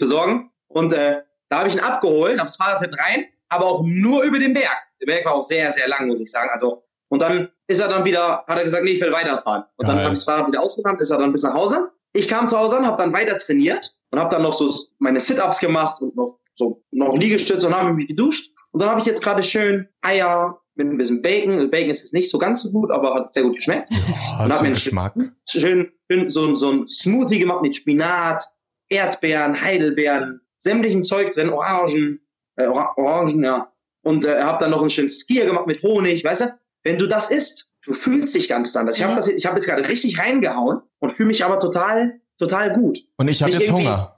besorgen. 0.00 0.50
Und 0.66 0.92
äh, 0.92 1.22
da 1.48 1.58
habe 1.58 1.68
ich 1.68 1.74
ihn 1.74 1.80
abgeholt, 1.80 2.38
habe 2.38 2.48
das 2.48 2.56
Fahrrad 2.56 2.80
hinten 2.80 2.96
rein, 2.96 3.26
aber 3.50 3.66
auch 3.66 3.82
nur 3.84 4.22
über 4.22 4.38
den 4.38 4.54
Berg. 4.54 4.78
Der 5.00 5.06
Berg 5.06 5.24
war 5.26 5.34
auch 5.34 5.42
sehr, 5.42 5.70
sehr 5.70 5.88
lang, 5.88 6.08
muss 6.08 6.20
ich 6.20 6.30
sagen. 6.30 6.48
Also 6.52 6.84
und 7.10 7.22
dann 7.22 7.48
ist 7.66 7.80
er 7.80 7.88
dann 7.88 8.04
wieder, 8.04 8.44
hat 8.46 8.56
er 8.56 8.64
gesagt, 8.64 8.84
nee, 8.84 8.92
ich 8.92 9.00
will 9.00 9.12
weiterfahren. 9.12 9.64
Und 9.76 9.88
dann 9.88 9.96
Geil. 9.96 10.04
habe 10.04 10.14
ich 10.14 10.20
das 10.20 10.24
Fahrrad 10.24 10.46
wieder 10.46 10.62
ausgerannt, 10.62 11.00
ist 11.00 11.10
er 11.10 11.18
dann 11.18 11.32
bis 11.32 11.42
nach 11.42 11.54
Hause. 11.54 11.90
Ich 12.12 12.28
kam 12.28 12.48
zu 12.48 12.56
Hause 12.56 12.78
an, 12.78 12.86
habe 12.86 12.96
dann 12.96 13.12
weiter 13.12 13.36
trainiert 13.36 13.94
und 14.10 14.20
habe 14.20 14.30
dann 14.30 14.42
noch 14.42 14.52
so 14.52 14.72
meine 14.98 15.20
Sit-ups 15.20 15.58
gemacht 15.58 16.00
und 16.00 16.16
noch 16.16 16.38
so 16.54 16.82
noch 16.92 17.16
Liegestütze 17.16 17.66
und 17.66 17.74
habe 17.74 17.92
mich 17.92 18.08
geduscht. 18.08 18.52
Und 18.70 18.80
dann 18.80 18.90
habe 18.90 19.00
ich 19.00 19.06
jetzt 19.06 19.22
gerade 19.22 19.42
schön 19.42 19.88
Eier 20.02 20.60
mit 20.76 20.86
ein 20.86 20.96
bisschen 20.96 21.20
Bacon. 21.20 21.70
Bacon 21.70 21.90
ist 21.90 22.02
jetzt 22.02 22.14
nicht 22.14 22.30
so 22.30 22.38
ganz 22.38 22.62
so 22.62 22.70
gut, 22.70 22.90
aber 22.92 23.14
hat 23.14 23.34
sehr 23.34 23.42
gut 23.42 23.56
geschmeckt. 23.56 23.88
Oh, 23.90 24.44
Und 24.44 24.52
hab 24.52 24.58
so 24.58 24.64
mir 24.64 24.70
Geschmack. 24.70 25.14
Schön, 25.48 25.92
schön 26.10 26.28
so, 26.28 26.54
so 26.54 26.70
ein 26.70 26.86
Smoothie 26.86 27.40
gemacht 27.40 27.62
mit 27.62 27.74
Spinat, 27.74 28.44
Erdbeeren, 28.88 29.60
Heidelbeeren, 29.60 30.40
sämtlichen 30.58 31.02
Zeug 31.02 31.32
drin, 31.32 31.50
Orangen, 31.50 32.20
äh, 32.64 32.66
Ora- 32.66 32.94
Orangen, 32.96 33.42
ja. 33.44 33.72
Und 34.02 34.24
äh, 34.24 34.40
habe 34.42 34.58
dann 34.58 34.70
noch 34.70 34.80
einen 34.80 34.90
schönen 34.90 35.10
Skier 35.10 35.44
gemacht 35.46 35.66
mit 35.66 35.82
Honig, 35.82 36.24
weißt 36.24 36.40
du? 36.42 36.58
Wenn 36.84 36.98
du 36.98 37.06
das 37.06 37.30
isst, 37.30 37.72
du 37.84 37.92
fühlst 37.92 38.34
dich 38.34 38.48
ganz 38.48 38.74
anders. 38.76 38.96
Ich 38.96 39.02
habe 39.02 39.12
Mhm. 39.12 39.16
das, 39.16 39.28
ich 39.28 39.44
habe 39.46 39.56
jetzt 39.56 39.66
gerade 39.66 39.86
richtig 39.88 40.18
reingehauen 40.18 40.80
und 41.00 41.10
fühle 41.12 41.26
mich 41.28 41.44
aber 41.44 41.58
total, 41.58 42.20
total 42.38 42.72
gut. 42.72 42.98
Und 43.18 43.28
ich 43.28 43.42
habe 43.42 43.52
jetzt 43.52 43.62
irgendwie- 43.62 43.86
Hunger. 43.86 44.16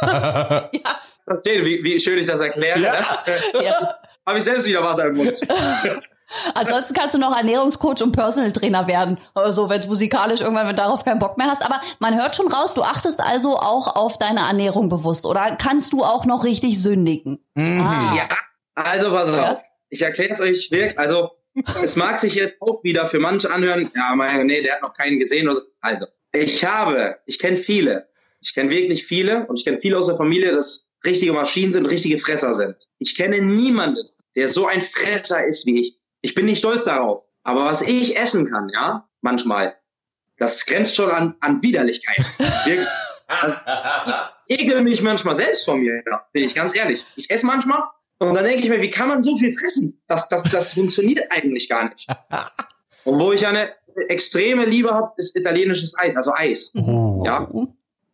Verstehe, 1.24 1.64
wie, 1.64 1.82
wie 1.84 2.00
schön 2.00 2.18
ich 2.18 2.26
das 2.26 2.40
erkläre. 2.40 2.78
Ja. 2.80 2.92
Ne? 2.92 3.64
Ja. 3.64 3.74
habe 4.26 4.38
ich 4.38 4.44
selbst 4.44 4.66
wieder 4.66 4.82
Wasser 4.82 5.06
im 5.06 5.16
Mund. 5.16 5.40
Ansonsten 6.54 6.94
kannst 6.94 7.14
du 7.14 7.18
noch 7.18 7.36
Ernährungscoach 7.36 8.02
und 8.02 8.12
Personal 8.12 8.52
Trainer 8.52 8.86
werden. 8.86 9.18
Also 9.34 9.68
wenn 9.68 9.80
es 9.80 9.86
musikalisch 9.86 10.40
irgendwann 10.40 10.66
wenn 10.66 10.76
du 10.76 10.82
darauf 10.82 11.04
keinen 11.04 11.18
Bock 11.18 11.38
mehr 11.38 11.46
hast. 11.46 11.64
Aber 11.64 11.80
man 11.98 12.20
hört 12.20 12.36
schon 12.36 12.48
raus, 12.48 12.74
du 12.74 12.82
achtest 12.82 13.20
also 13.20 13.56
auch 13.56 13.94
auf 13.94 14.18
deine 14.18 14.40
Ernährung 14.40 14.88
bewusst. 14.88 15.24
Oder 15.24 15.56
kannst 15.56 15.92
du 15.92 16.02
auch 16.02 16.24
noch 16.24 16.44
richtig 16.44 16.82
sündigen? 16.82 17.38
Ah. 17.56 18.14
Ja, 18.16 18.28
also 18.74 19.10
pass 19.10 19.28
auf. 19.28 19.36
Ja? 19.36 19.62
Ich 19.88 20.02
erkläre 20.02 20.32
es 20.32 20.40
euch 20.40 20.70
wirklich. 20.70 20.98
Also 20.98 21.30
es 21.82 21.96
mag 21.96 22.18
sich 22.18 22.34
jetzt 22.34 22.60
auch 22.60 22.82
wieder 22.84 23.06
für 23.06 23.18
manche 23.18 23.50
anhören, 23.50 23.90
ja, 23.94 24.14
mein, 24.14 24.46
nee, 24.46 24.62
der 24.62 24.74
hat 24.74 24.82
noch 24.82 24.94
keinen 24.94 25.18
gesehen. 25.18 25.48
Also, 25.80 26.06
ich 26.32 26.64
habe, 26.64 27.18
ich 27.26 27.38
kenne 27.38 27.56
viele. 27.56 28.08
Ich 28.40 28.54
kenne 28.54 28.70
wirklich 28.70 29.06
viele 29.06 29.46
und 29.46 29.58
ich 29.58 29.64
kenne 29.64 29.78
viele 29.78 29.96
aus 29.96 30.06
der 30.06 30.16
Familie, 30.16 30.52
dass 30.52 30.88
richtige 31.04 31.32
Maschinen 31.32 31.72
sind, 31.72 31.86
richtige 31.86 32.18
Fresser 32.18 32.52
sind. 32.52 32.76
Ich 32.98 33.16
kenne 33.16 33.40
niemanden, 33.40 34.06
der 34.34 34.48
so 34.48 34.66
ein 34.66 34.82
Fresser 34.82 35.44
ist 35.46 35.66
wie 35.66 35.80
ich. 35.80 35.98
Ich 36.26 36.34
bin 36.34 36.46
nicht 36.46 36.58
stolz 36.58 36.86
darauf. 36.86 37.24
Aber 37.44 37.66
was 37.66 37.82
ich 37.82 38.16
essen 38.16 38.50
kann, 38.50 38.68
ja, 38.68 39.08
manchmal, 39.20 39.76
das 40.38 40.66
grenzt 40.66 40.96
schon 40.96 41.08
an, 41.08 41.36
an 41.38 41.62
Widerlichkeit. 41.62 42.16
ich 44.48 44.60
ekel 44.60 44.82
mich 44.82 45.02
manchmal 45.02 45.36
selbst 45.36 45.64
von 45.64 45.78
mir, 45.78 46.02
ja, 46.04 46.26
bin 46.32 46.42
ich 46.42 46.56
ganz 46.56 46.74
ehrlich. 46.74 47.06
Ich 47.14 47.30
esse 47.30 47.46
manchmal 47.46 47.84
und 48.18 48.34
dann 48.34 48.42
denke 48.42 48.64
ich 48.64 48.68
mir, 48.68 48.82
wie 48.82 48.90
kann 48.90 49.06
man 49.06 49.22
so 49.22 49.36
viel 49.36 49.52
fressen? 49.52 50.02
Das, 50.08 50.28
das, 50.28 50.42
das 50.42 50.74
funktioniert 50.74 51.30
eigentlich 51.30 51.68
gar 51.68 51.90
nicht. 51.90 52.08
Und 53.04 53.20
wo 53.20 53.30
ich 53.30 53.46
eine 53.46 53.70
extreme 54.08 54.64
Liebe 54.64 54.92
habe, 54.92 55.12
ist 55.16 55.36
italienisches 55.36 55.96
Eis, 55.96 56.16
also 56.16 56.32
Eis. 56.34 56.72
Oh. 56.74 57.22
Ja. 57.24 57.48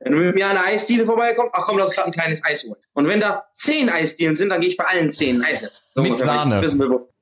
Wenn 0.05 0.19
mit 0.19 0.35
mir 0.35 0.47
an 0.47 0.57
einer 0.57 0.67
Eisdiele 0.67 1.07
vorbeikommst, 1.07 1.53
ach 1.55 1.63
komm, 1.65 1.79
lass 1.79 1.93
gerade 1.93 2.09
ein 2.09 2.13
kleines 2.13 2.45
Eis 2.45 2.65
holen. 2.65 2.77
Und 2.95 3.07
wenn 3.07 3.21
da 3.21 3.47
zehn 3.53 3.89
Eisdielen 3.89 4.37
sind, 4.37 4.49
dann 4.49 4.61
gehe 4.61 4.71
ich 4.71 4.77
bei 4.77 4.85
allen 4.85 5.11
zehn 5.11 5.45
Eis 5.45 5.63
essen. 5.63 5.85
So 5.91 6.03
mit 6.03 6.19
Sahne. 6.19 6.61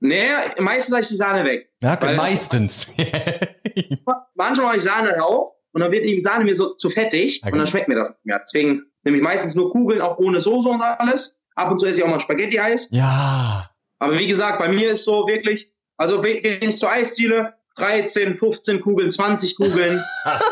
Nee, 0.01 0.29
meistens 0.59 0.93
lasse 0.93 1.03
ich 1.03 1.09
die 1.09 1.17
Sahne 1.17 1.45
weg. 1.45 1.71
Ja, 1.83 1.95
okay, 1.95 2.17
meistens. 2.17 2.87
manchmal 4.35 4.67
mache 4.67 4.77
ich 4.79 4.83
Sahne 4.83 5.13
drauf 5.13 5.53
und 5.73 5.83
dann 5.83 5.93
wird 5.93 6.05
die 6.05 6.19
Sahne 6.21 6.45
mir 6.45 6.55
so 6.55 6.75
zu 6.75 6.89
fettig 6.89 7.41
okay. 7.43 7.53
und 7.53 7.59
dann 7.59 7.67
schmeckt 7.67 7.89
mir 7.89 7.97
das 7.97 8.11
nicht 8.11 8.25
mehr. 8.25 8.41
Deswegen 8.41 8.83
nehme 9.05 9.19
ich 9.19 9.23
meistens 9.23 9.55
nur 9.55 9.71
Kugeln, 9.71 10.01
auch 10.01 10.19
ohne 10.19 10.41
Soße 10.41 10.69
und 10.69 10.81
alles. 10.81 11.41
Ab 11.55 11.71
und 11.71 11.79
zu 11.79 11.87
esse 11.87 11.99
ich 11.99 12.05
auch 12.05 12.11
mal 12.11 12.21
Spaghetti-Eis. 12.21 12.89
Ja. 12.91 13.69
Aber 13.99 14.19
wie 14.19 14.27
gesagt, 14.27 14.59
bei 14.59 14.69
mir 14.69 14.93
ist 14.93 15.05
so 15.05 15.27
wirklich, 15.27 15.73
also 15.99 16.21
gehe 16.21 16.39
ich 16.39 16.79
zur 16.79 16.91
Eisdiele, 16.91 17.55
13, 17.77 18.35
15 18.35 18.81
Kugeln, 18.81 19.11
20 19.11 19.57
Kugeln. 19.57 20.03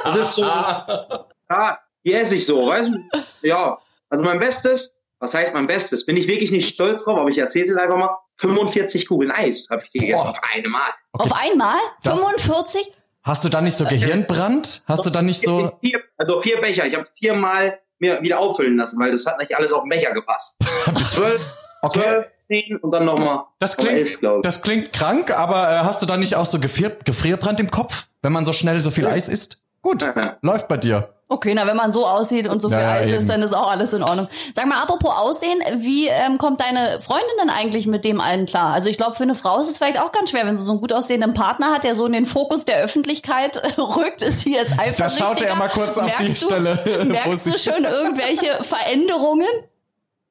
Das 0.05 0.17
ist 0.17 0.33
so, 0.35 0.43
ja, 1.51 1.79
die 2.09 2.15
esse 2.15 2.37
ich 2.37 2.47
so, 2.47 2.67
weißt 2.67 2.93
du? 2.95 2.99
Ja, 3.43 3.79
also 4.09 4.25
mein 4.25 4.41
Bestes, 4.41 4.97
was 5.21 5.35
heißt 5.35 5.53
mein 5.53 5.67
Bestes? 5.67 6.07
Bin 6.07 6.17
ich 6.17 6.27
wirklich 6.27 6.51
nicht 6.51 6.71
stolz 6.71 7.05
drauf, 7.05 7.19
aber 7.19 7.29
ich 7.29 7.39
erzähle 7.39 7.65
es 7.67 7.71
jetzt 7.71 7.79
einfach 7.79 7.99
mal. 7.99 8.17
45 8.37 9.09
Kugeln 9.09 9.31
Eis 9.31 9.67
habe 9.69 9.83
ich 9.85 9.93
gegessen 9.93 10.23
Boah. 10.23 10.31
auf 10.31 10.41
einmal. 10.55 10.91
Okay. 11.13 11.25
Auf 11.25 11.33
einmal? 11.33 11.77
Das 12.05 12.21
45? 12.21 12.93
Hast 13.25 13.45
du 13.45 13.49
dann 13.49 13.65
nicht 13.65 13.77
so 13.77 13.85
Gehirnbrand? 13.85 14.85
Hast 14.87 15.05
du 15.05 15.11
dann 15.11 15.27
nicht 15.27 15.41
so... 15.41 15.73
Vier, 15.81 16.01
also 16.17 16.41
vier 16.41 16.61
Becher. 16.61 16.87
Ich 16.87 16.95
habe 16.95 17.05
viermal 17.19 17.79
mir 17.99 18.23
wieder 18.23 18.39
auffüllen 18.39 18.77
lassen, 18.77 18.99
weil 19.01 19.11
das 19.11 19.27
hat 19.27 19.39
nicht 19.39 19.55
alles 19.57 19.73
auf 19.73 19.83
den 19.83 19.91
Becher 19.91 20.13
gepasst. 20.13 20.57
zwölf, 21.05 21.45
okay. 21.83 22.01
zwölf, 22.01 22.27
zehn 22.47 22.77
und 22.77 22.93
dann 22.93 23.05
nochmal. 23.05 23.45
Das 23.59 23.77
klingt, 23.77 24.23
elf, 24.23 24.41
das 24.43 24.63
klingt 24.63 24.93
krank, 24.93 25.37
aber 25.37 25.69
äh, 25.69 25.79
hast 25.81 26.01
du 26.01 26.07
da 26.07 26.17
nicht 26.17 26.37
auch 26.37 26.47
so 26.47 26.61
Gefrier 26.61 26.97
Gefrierbrand 27.05 27.59
im 27.59 27.71
Kopf, 27.73 28.07
wenn 28.23 28.33
man 28.33 28.47
so 28.47 28.53
schnell 28.53 28.79
so 28.79 28.93
viel 28.93 29.05
ja. 29.05 29.11
Eis 29.11 29.29
isst? 29.29 29.59
Gut, 29.83 30.07
läuft 30.43 30.69
bei 30.69 30.77
dir. 30.77 31.18
Okay, 31.31 31.53
na, 31.55 31.67
wenn 31.67 31.77
man 31.77 31.93
so 31.93 32.07
aussieht 32.07 32.49
und 32.49 32.63
so 32.63 32.71
viel 32.71 32.79
ja, 32.79 32.93
Eis 32.93 33.11
isst, 33.11 33.29
dann 33.29 33.43
ist 33.43 33.53
auch 33.53 33.71
alles 33.71 33.93
in 33.93 34.03
Ordnung. 34.03 34.29
Sag 34.55 34.67
mal, 34.67 34.83
apropos 34.83 35.13
Aussehen, 35.15 35.61
wie 35.77 36.09
ähm, 36.09 36.39
kommt 36.39 36.59
deine 36.61 37.03
Freundin 37.03 37.29
denn 37.39 37.51
eigentlich 37.51 37.87
mit 37.87 38.07
dem 38.07 38.19
allen 38.19 38.47
klar? 38.47 38.73
Also 38.73 38.89
ich 38.89 38.97
glaube, 38.97 39.15
für 39.15 39.25
eine 39.25 39.35
Frau 39.35 39.61
ist 39.61 39.69
es 39.69 39.77
vielleicht 39.77 40.01
auch 40.01 40.13
ganz 40.13 40.31
schwer, 40.31 40.47
wenn 40.47 40.57
sie 40.57 40.65
so 40.65 40.73
einen 40.73 40.81
gut 40.81 40.91
aussehenden 40.91 41.35
Partner 41.35 41.75
hat, 41.75 41.85
der 41.85 41.95
so 41.95 42.07
in 42.07 42.15
den 42.15 42.25
Fokus 42.25 42.65
der 42.65 42.83
Öffentlichkeit 42.83 43.61
rückt, 43.79 44.23
ist 44.23 44.41
sie 44.41 44.55
jetzt 44.55 44.79
einfach. 44.79 45.05
Da 45.05 45.11
schaut 45.11 45.43
er 45.43 45.55
mal 45.55 45.69
kurz 45.69 45.97
merkst 45.97 46.15
auf 46.15 46.21
die 46.23 46.29
du, 46.29 46.35
Stelle. 46.35 47.05
Merkst 47.05 47.47
du 47.47 47.59
schon 47.59 47.85
irgendwelche 47.85 48.65
Veränderungen? 48.65 49.49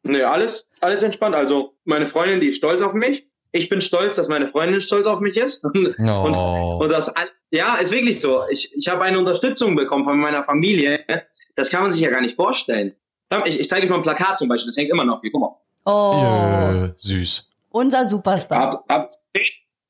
Nee, 0.03 0.23
alles, 0.23 0.67
alles 0.81 1.03
entspannt. 1.03 1.35
Also 1.35 1.75
meine 1.85 2.07
Freundin, 2.07 2.39
die 2.39 2.47
ist 2.47 2.57
stolz 2.57 2.81
auf 2.81 2.93
mich. 2.93 3.27
Ich 3.51 3.69
bin 3.69 3.81
stolz, 3.81 4.15
dass 4.15 4.29
meine 4.29 4.47
Freundin 4.47 4.81
stolz 4.81 5.05
auf 5.05 5.19
mich 5.19 5.37
ist. 5.37 5.63
Oh. 5.99 6.23
Und, 6.23 6.35
und 6.81 6.91
das 6.91 7.13
ja, 7.51 7.75
ist 7.75 7.91
wirklich 7.91 8.19
so. 8.19 8.43
Ich, 8.49 8.73
ich 8.75 8.87
habe 8.87 9.03
eine 9.03 9.19
Unterstützung 9.19 9.75
bekommen 9.75 10.03
von 10.03 10.19
meiner 10.19 10.43
Familie. 10.43 11.03
Das 11.55 11.69
kann 11.69 11.81
man 11.81 11.91
sich 11.91 12.01
ja 12.01 12.09
gar 12.09 12.21
nicht 12.21 12.35
vorstellen. 12.35 12.95
Ich, 13.45 13.59
ich 13.59 13.69
zeige 13.69 13.83
euch 13.83 13.89
mal 13.89 13.97
ein 13.97 14.03
Plakat 14.03 14.39
zum 14.39 14.47
Beispiel, 14.47 14.69
das 14.69 14.77
hängt 14.77 14.89
immer 14.89 15.03
noch 15.03 15.21
hier, 15.21 15.31
guck 15.31 15.41
mal. 15.41 15.57
Oh. 15.85 16.13
Yeah, 16.21 16.95
süß. 16.97 17.49
Unser 17.69 18.05
Superstar. 18.05 18.73
Ab, 18.73 18.83
ab, 18.87 19.09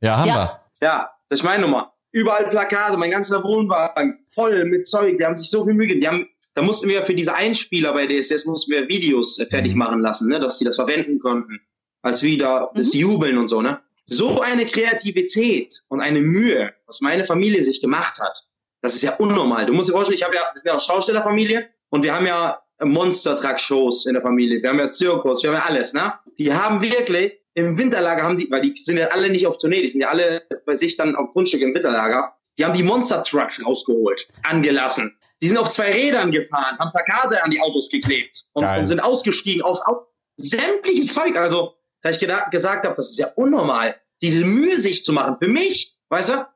ja, 0.01 0.17
haben 0.17 0.27
ja. 0.27 0.35
wir. 0.35 0.87
Ja, 0.87 1.11
das 1.29 1.39
ist 1.39 1.45
meine 1.45 1.63
Nummer. 1.63 1.93
Überall 2.11 2.47
Plakate, 2.49 2.97
mein 2.97 3.11
ganzer 3.11 3.43
Wohnwagen 3.43 4.17
voll 4.33 4.65
mit 4.65 4.87
Zeug. 4.87 5.17
Die 5.17 5.25
haben 5.25 5.35
sich 5.35 5.49
so 5.49 5.65
viel 5.65 5.73
Mühe 5.73 5.87
gegeben. 5.87 6.01
Die 6.01 6.07
haben, 6.07 6.29
da 6.53 6.61
mussten 6.61 6.89
wir 6.89 7.03
für 7.03 7.15
diese 7.15 7.33
Einspieler 7.35 7.93
bei 7.93 8.07
DSS 8.07 8.45
mussten 8.45 8.71
wir 8.71 8.87
Videos 8.87 9.39
äh, 9.39 9.45
fertig 9.45 9.73
mhm. 9.73 9.79
machen 9.79 10.01
lassen, 10.01 10.29
ne, 10.29 10.39
dass 10.39 10.59
sie 10.59 10.65
das 10.65 10.75
verwenden 10.75 11.19
konnten. 11.19 11.59
Als 12.01 12.23
wieder 12.23 12.71
mhm. 12.71 12.77
das 12.77 12.93
Jubeln 12.93 13.37
und 13.37 13.47
so, 13.47 13.61
ne? 13.61 13.79
So 14.07 14.39
eine 14.39 14.65
Kreativität 14.65 15.83
und 15.89 16.01
eine 16.01 16.21
Mühe, 16.21 16.73
was 16.87 17.01
meine 17.01 17.25
Familie 17.25 17.63
sich 17.63 17.81
gemacht 17.81 18.19
hat, 18.19 18.43
das 18.81 18.95
ist 18.95 19.03
ja 19.03 19.15
unnormal. 19.17 19.65
Du 19.65 19.73
musst 19.73 19.89
dir 19.89 19.93
vorstellen, 19.93 20.17
ich 20.17 20.23
habe 20.23 20.35
ja, 20.35 20.41
wir 20.41 20.59
sind 20.59 20.67
ja 20.67 20.75
auch 20.75 20.81
Schaustellerfamilie 20.81 21.69
und 21.89 22.03
wir 22.03 22.15
haben 22.15 22.25
ja 22.25 22.61
Monster-Truck-Shows 22.81 24.05
in 24.05 24.13
der 24.13 24.21
Familie. 24.21 24.61
Wir 24.61 24.69
haben 24.69 24.79
ja 24.79 24.89
Zirkus, 24.89 25.43
wir 25.43 25.51
haben 25.51 25.57
ja 25.57 25.65
alles, 25.65 25.93
ne? 25.93 26.13
Die 26.37 26.53
haben 26.53 26.81
wirklich 26.81 27.33
im 27.55 27.77
Winterlager 27.77 28.21
haben 28.21 28.37
die, 28.37 28.49
weil 28.51 28.61
die 28.61 28.75
sind 28.77 28.97
ja 28.97 29.07
alle 29.07 29.29
nicht 29.29 29.47
auf 29.47 29.57
Tournee, 29.57 29.81
die 29.81 29.89
sind 29.89 30.01
ja 30.01 30.09
alle 30.09 30.43
bei 30.65 30.75
sich 30.75 30.95
dann 30.95 31.15
auf 31.15 31.31
Grundstück 31.31 31.61
im 31.61 31.73
Winterlager. 31.73 32.33
Die 32.57 32.63
haben 32.63 32.73
die 32.73 32.83
Monster-Trucks 32.83 33.65
rausgeholt, 33.65 34.27
angelassen. 34.43 35.17
Die 35.41 35.47
sind 35.47 35.57
auf 35.57 35.69
zwei 35.69 35.91
Rädern 35.91 36.31
gefahren, 36.31 36.77
haben 36.79 36.91
Plakate 36.91 37.43
an 37.43 37.51
die 37.51 37.59
Autos 37.59 37.89
geklebt 37.89 38.45
und, 38.53 38.63
und 38.63 38.85
sind 38.85 38.99
ausgestiegen 38.99 39.63
aufs 39.63 39.81
Auto. 39.81 40.05
Sämtliches 40.39 41.13
Zeug, 41.13 41.35
also 41.35 41.76
da 42.07 42.11
ich 42.11 42.51
gesagt 42.51 42.85
habe, 42.85 42.95
das 42.95 43.09
ist 43.09 43.17
ja 43.17 43.27
unnormal, 43.35 43.95
diese 44.21 44.43
Mühe 44.45 44.77
sich 44.77 45.03
zu 45.03 45.13
machen. 45.13 45.37
Für 45.37 45.47
mich, 45.47 45.95
weißt 46.09 46.29
du, 46.29 46.47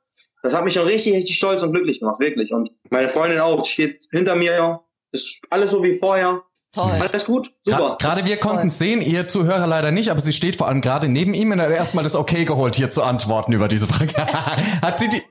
das 0.44 0.54
hat 0.54 0.64
mich 0.64 0.74
schon 0.74 0.88
richtig, 0.88 1.14
richtig 1.14 1.38
stolz 1.38 1.62
und 1.62 1.72
glücklich 1.72 2.00
gemacht, 2.00 2.20
wirklich. 2.20 2.54
Und 2.54 2.72
meine 2.90 3.10
Freundin 3.10 3.40
auch, 3.40 3.66
steht 3.66 4.08
hinter 4.12 4.36
mir, 4.36 4.82
ist 5.12 5.42
alles 5.50 5.72
so 5.72 5.84
wie 5.84 5.96
vorher. 5.96 6.42
Toll. 6.74 6.90
Alles 6.90 7.26
gut? 7.26 7.52
Super. 7.60 7.98
Gerade 8.00 8.24
wir 8.26 8.38
konnten 8.38 8.68
es 8.68 8.78
sehen, 8.78 9.02
ihr 9.02 9.28
Zuhörer 9.28 9.68
leider 9.68 9.92
nicht, 9.92 10.10
aber 10.10 10.22
sie 10.22 10.32
steht 10.32 10.56
vor 10.56 10.70
allem 10.70 10.80
gerade 10.80 11.10
neben 11.10 11.34
ihm 11.34 11.52
und 11.52 11.60
hat 11.60 11.70
erstmal 11.70 12.06
das 12.06 12.16
Okay 12.16 12.46
geholt, 12.46 12.76
hier 12.76 12.90
zu 12.92 13.04
antworten 13.04 13.52
über 13.52 13.68
diese 13.68 13.88
Frage. 13.88 14.16
hat 14.82 14.98
sie 14.98 15.10
die... 15.10 15.22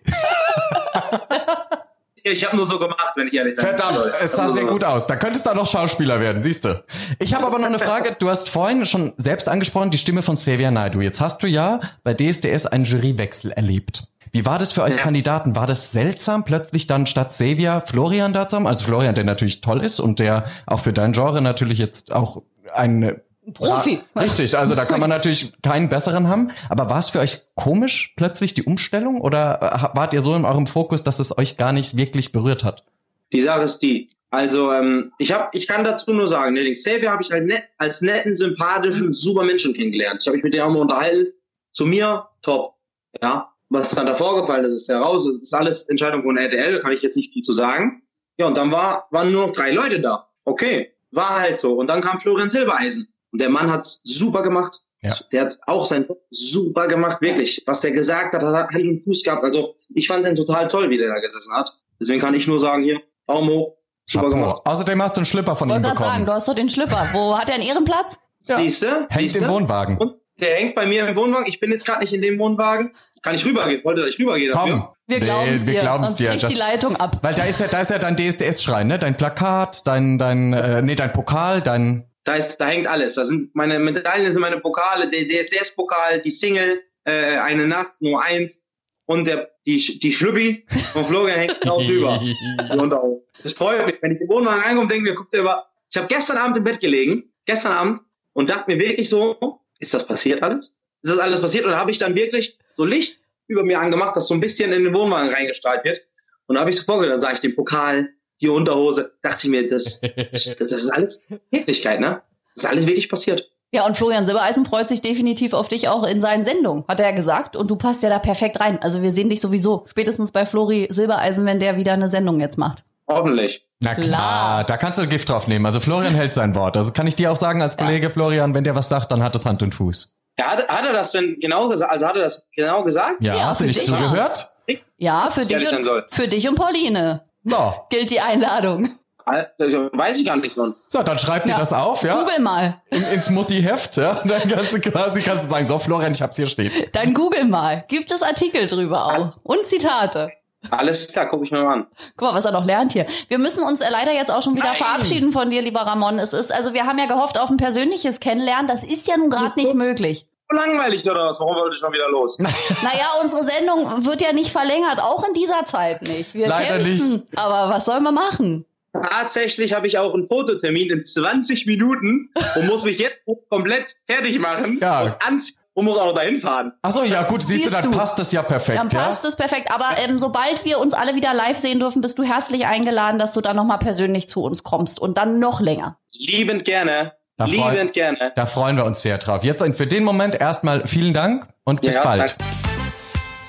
Ich 2.23 2.45
habe 2.45 2.57
nur 2.57 2.67
so 2.67 2.79
gemacht, 2.79 3.13
wenn 3.17 3.27
ich 3.27 3.35
ehrlich 3.35 3.57
bin. 3.57 3.65
Verdammt, 3.65 4.11
es 4.23 4.33
sah 4.33 4.49
sehr 4.49 4.65
gut 4.65 4.85
aus. 4.85 5.07
Da 5.07 5.17
könntest 5.17 5.47
du 5.47 5.51
auch 5.51 5.55
noch 5.55 5.71
Schauspieler 5.71 6.21
werden, 6.21 6.43
siehst 6.43 6.65
du. 6.65 6.83
Ich 7.19 7.35
habe 7.35 7.47
aber 7.47 7.59
noch 7.59 7.67
eine 7.67 7.79
Frage. 7.79 8.17
Du 8.19 8.29
hast 8.29 8.49
vorhin 8.49 8.87
schon 8.87 9.13
selbst 9.17 9.49
angesprochen, 9.49 9.91
die 9.91 9.99
Stimme 9.99 10.23
von 10.23 10.35
Xavier 10.35 10.71
Naidu. 10.71 11.01
Jetzt 11.01 11.21
hast 11.21 11.43
du 11.43 11.47
ja 11.47 11.81
bei 12.05 12.15
DSDS 12.15 12.67
einen 12.67 12.85
Jurywechsel 12.85 13.53
erlebt. 13.53 14.09
Wie 14.33 14.47
war 14.47 14.59
das 14.59 14.73
für 14.73 14.83
euch 14.83 14.97
ja. 14.97 15.03
Kandidaten? 15.03 15.57
War 15.57 15.67
das 15.67 15.93
seltsam, 15.93 16.45
plötzlich 16.45 16.87
dann 16.87 17.07
statt 17.07 17.29
Xavier 17.31 17.83
Florian 17.85 18.33
da 18.33 18.47
zu 18.47 18.57
haben? 18.57 18.67
Also 18.67 18.85
Florian, 18.85 19.15
der 19.15 19.25
natürlich 19.25 19.61
toll 19.61 19.81
ist 19.81 19.99
und 19.99 20.21
der 20.21 20.45
auch 20.67 20.81
für 20.81 20.93
dein 20.93 21.13
Genre 21.13 21.43
natürlich 21.43 21.79
jetzt 21.79 22.13
auch 22.13 22.43
ein 22.73 23.21
Profi. 23.53 24.01
Richtig, 24.17 24.57
also 24.57 24.75
da 24.75 24.85
kann 24.85 25.01
man 25.01 25.11
natürlich 25.11 25.53
keinen 25.63 25.89
besseren 25.89 26.29
haben. 26.29 26.51
Aber 26.69 26.91
war 26.91 26.99
es 26.99 27.09
für 27.09 27.21
euch 27.21 27.43
komisch 27.55 28.15
plötzlich 28.17 28.55
die 28.55 28.63
Umstellung 28.63 29.21
oder 29.21 29.91
äh, 29.93 29.97
wart 29.97 30.15
ihr 30.15 30.23
so 30.23 30.35
in 30.35 30.45
eurem 30.45 30.67
Fokus, 30.67 31.03
dass 31.03 31.19
es 31.19 31.37
euch 31.37 31.57
gar 31.57 31.73
nicht 31.73 31.97
wirklich 31.97 32.33
berührt 32.33 32.65
hat? 32.65 32.85
Die 33.33 33.41
Sache 33.41 33.63
ist 33.63 33.79
die. 33.81 34.11
Also 34.31 34.73
ähm, 34.73 35.13
ich 35.19 35.33
habe, 35.33 35.49
ich 35.53 35.67
kann 35.67 35.85
dazu 35.85 36.13
nur 36.13 36.29
sagen, 36.29 36.55
ne, 36.55 36.63
den 36.63 36.75
Xavier 36.75 37.11
habe 37.11 37.23
ich 37.23 37.33
halt 37.33 37.47
net, 37.47 37.65
als 37.79 38.01
netten, 38.01 38.35
sympathischen, 38.35 39.13
super 39.13 39.45
Menschen 39.45 39.75
kennengelernt. 39.75 40.19
Ich 40.21 40.27
habe 40.29 40.37
mich 40.37 40.45
mit 40.45 40.53
dem 40.55 40.63
auch 40.63 40.71
mal 40.71 40.81
unterhalten. 40.81 41.33
Zu 41.73 41.87
mir 41.87 42.29
top. 42.43 42.75
Ja, 43.21 43.53
was 43.71 43.91
dann 43.91 44.07
davor 44.07 44.41
gefallen 44.41 44.65
ist, 44.65 44.73
ist 44.73 44.89
ja 44.89 45.01
raus. 45.01 45.27
Das 45.27 45.37
ist 45.39 45.55
alles 45.55 45.89
Entscheidung 45.89 46.23
von 46.23 46.37
RTL, 46.37 46.81
kann 46.81 46.93
ich 46.93 47.03
jetzt 47.03 47.17
nicht 47.17 47.33
viel 47.33 47.43
zu 47.43 47.53
sagen. 47.53 48.03
Ja, 48.39 48.47
und 48.47 48.57
dann 48.57 48.71
war, 48.71 49.09
waren 49.11 49.33
nur 49.33 49.47
noch 49.47 49.53
drei 49.53 49.73
Leute 49.73 50.01
da. 50.01 50.29
Okay, 50.45 50.93
war 51.11 51.41
halt 51.41 51.59
so. 51.59 51.75
Und 51.75 51.89
dann 51.89 52.01
kam 52.01 52.21
Florian 52.21 52.51
Silbereisen. 52.51 53.10
Und 53.33 53.41
der 53.41 53.51
Mann 53.51 53.71
hat 53.71 53.87
super 53.87 54.43
gemacht. 54.43 54.81
Ja. 55.03 55.15
Der 55.33 55.43
hat 55.43 55.59
auch 55.67 55.87
sein 55.87 56.07
super 56.31 56.87
gemacht, 56.89 57.21
wirklich. 57.23 57.63
Was 57.67 57.81
der 57.81 57.93
gesagt 57.93 58.35
hat, 58.35 58.43
hat 58.43 58.71
Hand 58.71 58.85
und 58.85 59.05
Fuß 59.05 59.23
gehabt. 59.23 59.45
Also 59.45 59.75
ich 59.95 60.07
fand 60.07 60.27
den 60.27 60.37
total 60.37 60.67
toll, 60.67 60.91
wie 60.91 60.99
der 60.99 61.09
da 61.09 61.21
gesessen 61.21 61.55
hat. 61.55 61.73
Deswegen 61.99 62.21
kann 62.21 62.35
ich 62.35 62.47
nur 62.47 62.61
sagen, 62.61 62.83
hier, 62.83 63.01
Daumen 63.27 63.49
hoch, 63.49 63.77
super 64.07 64.25
Chapeau. 64.25 64.37
gemacht. 64.37 64.63
Außerdem 64.65 65.03
hast 65.03 65.17
du 65.17 65.21
einen 65.21 65.27
Schlipper 65.27 65.57
von 65.57 65.71
ihm 65.71 65.77
bekommen. 65.77 65.95
Ich 65.95 66.01
sagen, 66.01 66.27
du 66.27 66.33
hast 66.33 66.49
doch 66.49 66.55
den 66.55 66.69
Schlipper. 66.69 67.09
Wo 67.13 67.39
hat 67.39 67.49
er 67.49 67.55
einen 67.55 67.65
Ehrenplatz? 67.65 68.19
Ja. 68.47 68.57
Siehste? 68.57 69.07
Hängt 69.11 69.37
im 69.37 69.49
Wohnwagen. 69.49 69.97
Und 69.99 70.17
der 70.41 70.57
hängt 70.57 70.75
bei 70.75 70.87
mir 70.87 71.07
im 71.07 71.17
Wohnwagen. 71.17 71.47
Ich 71.47 71.61
bin 71.61 71.71
jetzt 71.71 71.85
gerade 71.85 72.01
nicht 72.01 72.13
in 72.13 72.23
dem 72.23 72.39
Wohnwagen. 72.39 72.95
Kann 73.23 73.35
ich 73.35 73.45
rübergehen? 73.45 73.85
Wollte 73.85 74.07
ich 74.09 74.19
rübergehen 74.19 74.53
dafür? 74.53 74.73
Komm. 74.73 74.89
Wir 75.07 75.21
glauben 75.21 75.53
es 75.53 75.65
nee, 75.65 75.73
dir. 75.73 75.81
Glauben's 75.81 76.15
dir. 76.15 76.33
Das, 76.33 76.51
die 76.51 76.57
Leitung 76.57 76.97
ab. 76.97 77.19
Weil 77.23 77.35
da 77.35 77.45
ist 77.45 77.61
ja, 77.61 77.67
da 77.67 77.81
ist 77.81 77.91
ja 77.91 77.99
dein 77.99 78.17
DSDS-Schrein, 78.17 78.87
ne? 78.87 78.99
Dein 78.99 79.17
Plakat, 79.17 79.87
dein, 79.87 80.19
dein, 80.19 80.53
äh, 80.53 80.83
nee, 80.83 80.95
dein 80.95 81.13
Pokal, 81.13 81.61
dein 81.61 82.10
da, 82.25 82.35
ist, 82.35 82.59
da 82.59 82.69
hängt 82.69 82.87
alles. 82.87 83.15
Da 83.15 83.27
sind 83.27 83.55
meine 83.55 83.79
Medaillen, 83.79 84.31
sind 84.31 84.41
meine 84.41 84.61
Pokale, 84.61 85.09
der 85.09 85.27
DSDS-Pokal, 85.27 86.21
die 86.21 86.31
Single, 86.31 86.83
äh, 87.05 87.39
eine 87.39 87.67
Nacht 87.67 87.95
nur 88.01 88.23
eins 88.23 88.63
und 89.07 89.27
der, 89.27 89.51
die, 89.67 89.99
die 89.99 90.13
Schlüppi 90.13 90.65
von 90.93 91.05
Florian 91.05 91.41
hängt 91.41 91.65
drauf 91.65 91.83
drüber. 91.87 92.21
Die 92.23 92.79
Unterhose. 92.79 93.23
Das 93.43 93.55
freut 93.55 93.87
mich. 93.87 93.97
Wenn 94.01 94.15
ich 94.15 94.21
im 94.21 94.29
Wohnwagen 94.29 94.63
reinkomme, 94.63 94.89
denke 94.89 95.05
ich 95.05 95.11
mir, 95.11 95.17
guck 95.17 95.31
dir 95.31 95.41
über. 95.41 95.67
Ich 95.91 95.97
habe 95.97 96.07
gestern 96.07 96.37
Abend 96.37 96.57
im 96.57 96.65
Bett 96.65 96.79
gelegen, 96.79 97.33
gestern 97.47 97.73
Abend, 97.73 98.01
und 98.33 98.51
dachte 98.51 98.71
mir 98.71 98.79
wirklich 98.79 99.09
so, 99.09 99.61
ist 99.81 99.93
das 99.95 100.07
passiert 100.07 100.43
alles? 100.43 100.77
Ist 101.03 101.11
das 101.11 101.19
alles 101.19 101.41
passiert? 101.41 101.65
Und 101.65 101.75
habe 101.75 101.91
ich 101.91 101.99
dann 101.99 102.15
wirklich 102.15 102.57
so 102.77 102.85
Licht 102.85 103.21
über 103.49 103.65
mir 103.65 103.81
angemacht, 103.81 104.15
das 104.15 104.29
so 104.29 104.35
ein 104.35 104.41
bisschen 104.41 104.73
in 104.73 104.85
den 104.85 104.95
Wohnwagen 104.95 105.35
reingestrahlt 105.35 105.85
wird. 105.85 106.01
Und 106.47 106.55
da 106.55 106.61
habe 106.61 106.71
ich 106.71 106.77
so 106.77 106.85
vorgestellt, 106.85 107.15
dann 107.15 107.21
sah 107.21 107.33
ich 107.33 107.41
den 107.41 107.57
Pokal, 107.57 108.11
die 108.41 108.49
Unterhose, 108.49 109.13
dachte 109.23 109.47
ich 109.47 109.51
mir, 109.51 109.67
das, 109.67 110.01
das 110.33 110.47
ist 110.47 110.91
alles 110.91 111.27
Wirklichkeit, 111.51 112.01
ne? 112.01 112.23
Das 112.55 112.65
ist 112.65 112.71
alles 112.71 112.87
wirklich 112.87 113.09
passiert. 113.09 113.49
Ja, 113.73 113.87
und 113.87 113.97
Florian 113.97 114.25
Silbereisen 114.25 114.65
freut 114.67 114.89
sich 114.89 115.01
definitiv 115.01 115.53
auf 115.53 115.69
dich 115.69 115.89
auch 115.89 116.03
in 116.05 116.21
seinen 116.21 116.43
Sendungen, 116.45 116.85
hat 116.89 116.99
er 116.99 117.11
ja 117.11 117.15
gesagt. 117.15 117.55
Und 117.55 117.71
du 117.71 117.77
passt 117.77 118.03
ja 118.03 118.09
da 118.09 118.19
perfekt 118.19 118.59
rein. 118.59 118.83
Also 118.83 119.01
wir 119.03 119.13
sehen 119.13 119.31
dich 119.31 119.41
sowieso 119.41 119.85
spätestens 119.89 120.33
bei 120.33 120.45
Flori 120.45 120.89
Silbereisen, 120.91 121.47
wenn 121.47 121.61
der 121.61 121.77
wieder 121.77 121.93
eine 121.93 122.09
Sendung 122.09 122.41
jetzt 122.41 122.59
macht. 122.59 122.83
Hoffentlich. 123.07 123.65
Na 123.81 123.95
klar, 123.95 124.05
Klar. 124.05 124.65
da 124.65 124.77
kannst 124.77 124.99
du 124.99 125.07
Gift 125.07 125.29
drauf 125.29 125.47
nehmen. 125.47 125.67
Also 125.67 125.79
Florian 125.81 126.15
hält 126.15 126.35
sein 126.35 126.55
Wort. 126.57 126.77
Also 126.77 126.93
kann 126.93 127.07
ich 127.07 127.15
dir 127.15 127.31
auch 127.31 127.37
sagen 127.37 127.63
als 127.63 127.77
Kollege 127.77 128.11
Florian, 128.11 128.55
wenn 128.55 128.65
der 128.65 128.75
was 128.75 128.89
sagt, 128.89 129.13
dann 129.13 129.23
hat 129.23 129.35
es 129.37 129.47
Hand 129.47 129.63
und 129.63 129.75
Fuß. 129.75 130.15
Ja, 130.39 130.47
hat, 130.53 130.69
hat 130.69 130.85
er 130.85 130.93
das 130.93 131.13
denn 131.13 131.39
genau 131.41 131.69
gesagt? 131.69 131.93
Also 131.93 132.07
hat 132.07 132.17
er 132.17 132.23
das 132.23 132.49
genau 132.55 132.83
gesagt? 132.83 133.25
Ja, 133.25 133.37
Ja, 133.37 133.45
hast 133.47 133.61
du 133.61 133.65
für 133.65 133.69
nicht 133.69 133.81
dich, 133.81 133.87
zugehört? 133.89 134.51
Ja, 134.99 135.31
für 135.31 135.47
dich, 135.47 135.73
und, 135.73 135.85
soll. 135.85 136.07
für 136.11 136.29
dich 136.29 136.49
und 136.49 136.55
Pauline 136.57 137.23
So. 137.45 137.75
gilt 137.91 138.11
die 138.11 138.21
Einladung. 138.21 138.91
Also, 139.27 139.91
weiß 139.93 140.19
ich 140.19 140.27
gar 140.27 140.37
nicht, 140.37 140.57
Mann. 140.57 140.75
So, 140.89 141.03
dann 141.03 141.19
schreib 141.19 141.45
dir 141.45 141.53
Ja. 141.53 141.59
das 141.59 141.73
auf, 141.73 142.03
ja? 142.03 142.17
Google 142.19 142.41
mal. 142.41 142.81
In, 142.91 143.03
ins 143.05 143.31
Mutti-Heft, 143.31 143.97
ja? 143.97 144.15
Dann 144.25 144.49
kannst 144.49 144.73
du 144.73 144.81
quasi 144.81 145.23
kannst 145.23 145.45
du 145.47 145.51
sagen, 145.51 145.69
so 145.69 145.79
Florian, 145.79 146.13
ich 146.13 146.21
hab's 146.23 146.37
hier 146.37 146.49
stehen. 146.49 146.73
Dann 146.93 147.15
google 147.15 147.45
mal. 147.45 147.85
Gibt 147.87 148.11
es 148.11 148.23
Artikel 148.23 148.67
drüber 148.67 149.07
auch. 149.07 149.37
Und 149.45 149.67
Zitate. 149.67 150.33
Alles 150.71 151.09
klar, 151.13 151.27
guck 151.29 151.45
ich 151.45 151.53
mir 151.53 151.63
mal 151.63 151.73
an. 151.75 151.87
Guck 152.17 152.29
mal, 152.29 152.35
was 152.35 152.45
er 152.45 152.53
noch 152.53 152.65
lernt 152.67 152.93
hier. 152.93 153.07
Wir 153.29 153.39
müssen 153.39 153.63
uns 153.63 153.81
äh, 153.81 153.89
leider 153.91 154.13
jetzt 154.13 154.31
auch 154.33 154.43
schon 154.43 154.57
wieder 154.57 154.67
Nein. 154.69 154.75
verabschieden 154.77 155.33
von 155.33 155.49
dir, 155.51 155.63
lieber 155.63 155.81
Ramon. 155.83 156.19
Es 156.19 156.33
ist, 156.33 156.53
also 156.53 156.75
wir 156.75 156.85
haben 156.87 156.99
ja 156.99 157.07
gehofft 157.07 157.39
auf 157.39 157.51
ein 157.51 157.57
persönliches 157.57 158.21
Kennenlernen. 158.21 158.67
Das 158.67 158.83
ist 158.83 159.07
ja 159.07 159.17
nun 159.17 159.31
gerade 159.31 159.59
nicht 159.59 159.75
möglich. 159.75 160.27
Langweilig 160.53 161.09
oder 161.09 161.27
was? 161.27 161.39
Warum 161.41 161.55
wollte 161.57 161.75
ich 161.77 161.81
schon 161.81 161.93
wieder 161.93 162.09
los? 162.09 162.39
Naja, 162.83 163.09
unsere 163.23 163.45
Sendung 163.45 164.05
wird 164.05 164.21
ja 164.21 164.33
nicht 164.33 164.51
verlängert, 164.51 165.01
auch 165.01 165.27
in 165.27 165.35
dieser 165.35 165.65
Zeit 165.65 166.03
nicht. 166.03 166.35
Wir 166.35 166.49
Leider 166.49 166.79
kämpfen. 166.79 166.93
nicht. 167.13 167.39
Aber 167.39 167.73
was 167.75 167.85
sollen 167.85 168.03
wir 168.03 168.13
machen? 168.13 168.65
Tatsächlich 168.93 169.73
habe 169.73 169.87
ich 169.87 169.99
auch 169.99 170.15
einen 170.15 170.27
Fototermin 170.27 170.91
in 170.91 171.05
20 171.05 171.67
Minuten 171.67 172.31
und 172.57 172.67
muss 172.67 172.85
mich 172.85 172.99
jetzt 172.99 173.19
komplett 173.49 173.95
fertig 174.07 174.39
machen 174.41 174.79
Ja. 174.81 175.03
und 175.03 175.15
anziehen 175.25 175.57
und 175.75 175.85
muss 175.85 175.97
auch 175.97 176.07
noch 176.07 176.15
dahin 176.17 176.41
fahren. 176.41 176.73
Ach 176.83 176.91
so, 176.91 177.05
ja 177.05 177.23
gut, 177.23 177.41
siehst, 177.41 177.67
du, 177.67 177.71
Siehst 177.71 177.85
dann 177.85 177.93
du. 177.93 177.97
passt 177.97 178.19
das 178.19 178.33
ja 178.33 178.43
perfekt, 178.43 178.77
Dann 178.79 178.89
passt 178.89 179.25
es 179.25 179.37
perfekt. 179.37 179.71
Aber 179.73 179.97
ähm, 179.99 180.19
sobald 180.19 180.65
wir 180.65 180.79
uns 180.81 180.95
alle 180.95 181.15
wieder 181.15 181.33
live 181.33 181.59
sehen 181.59 181.79
dürfen, 181.79 182.03
bist 182.03 182.19
du 182.19 182.25
herzlich 182.25 182.67
eingeladen, 182.67 183.21
dass 183.21 183.33
du 183.35 183.41
dann 183.41 183.55
nochmal 183.55 183.79
persönlich 183.79 184.29
zu 184.29 184.43
uns 184.43 184.65
kommst 184.65 184.99
und 185.01 185.17
dann 185.17 185.39
noch 185.39 185.61
länger. 185.61 185.97
Liebend 186.13 186.65
gerne. 186.65 187.13
Da 187.41 187.47
liebend 187.47 187.93
gerne. 187.95 188.19
ja? 188.21 188.31
Da 188.35 188.45
freuen 188.47 188.77
wir 188.77 188.85
uns 188.85 189.01
sehr 189.01 189.17
drauf. 189.19 189.43
Jetzt 189.45 189.65
für 189.77 189.87
den 189.87 190.05
Moment 190.05 190.35
erstmal 190.35 190.87
vielen 190.87 191.15
Dank 191.15 191.49
und 191.65 191.81
bis 191.81 191.95
Ja, 191.95 192.03
bald. 192.05 192.37
danke. 192.39 192.45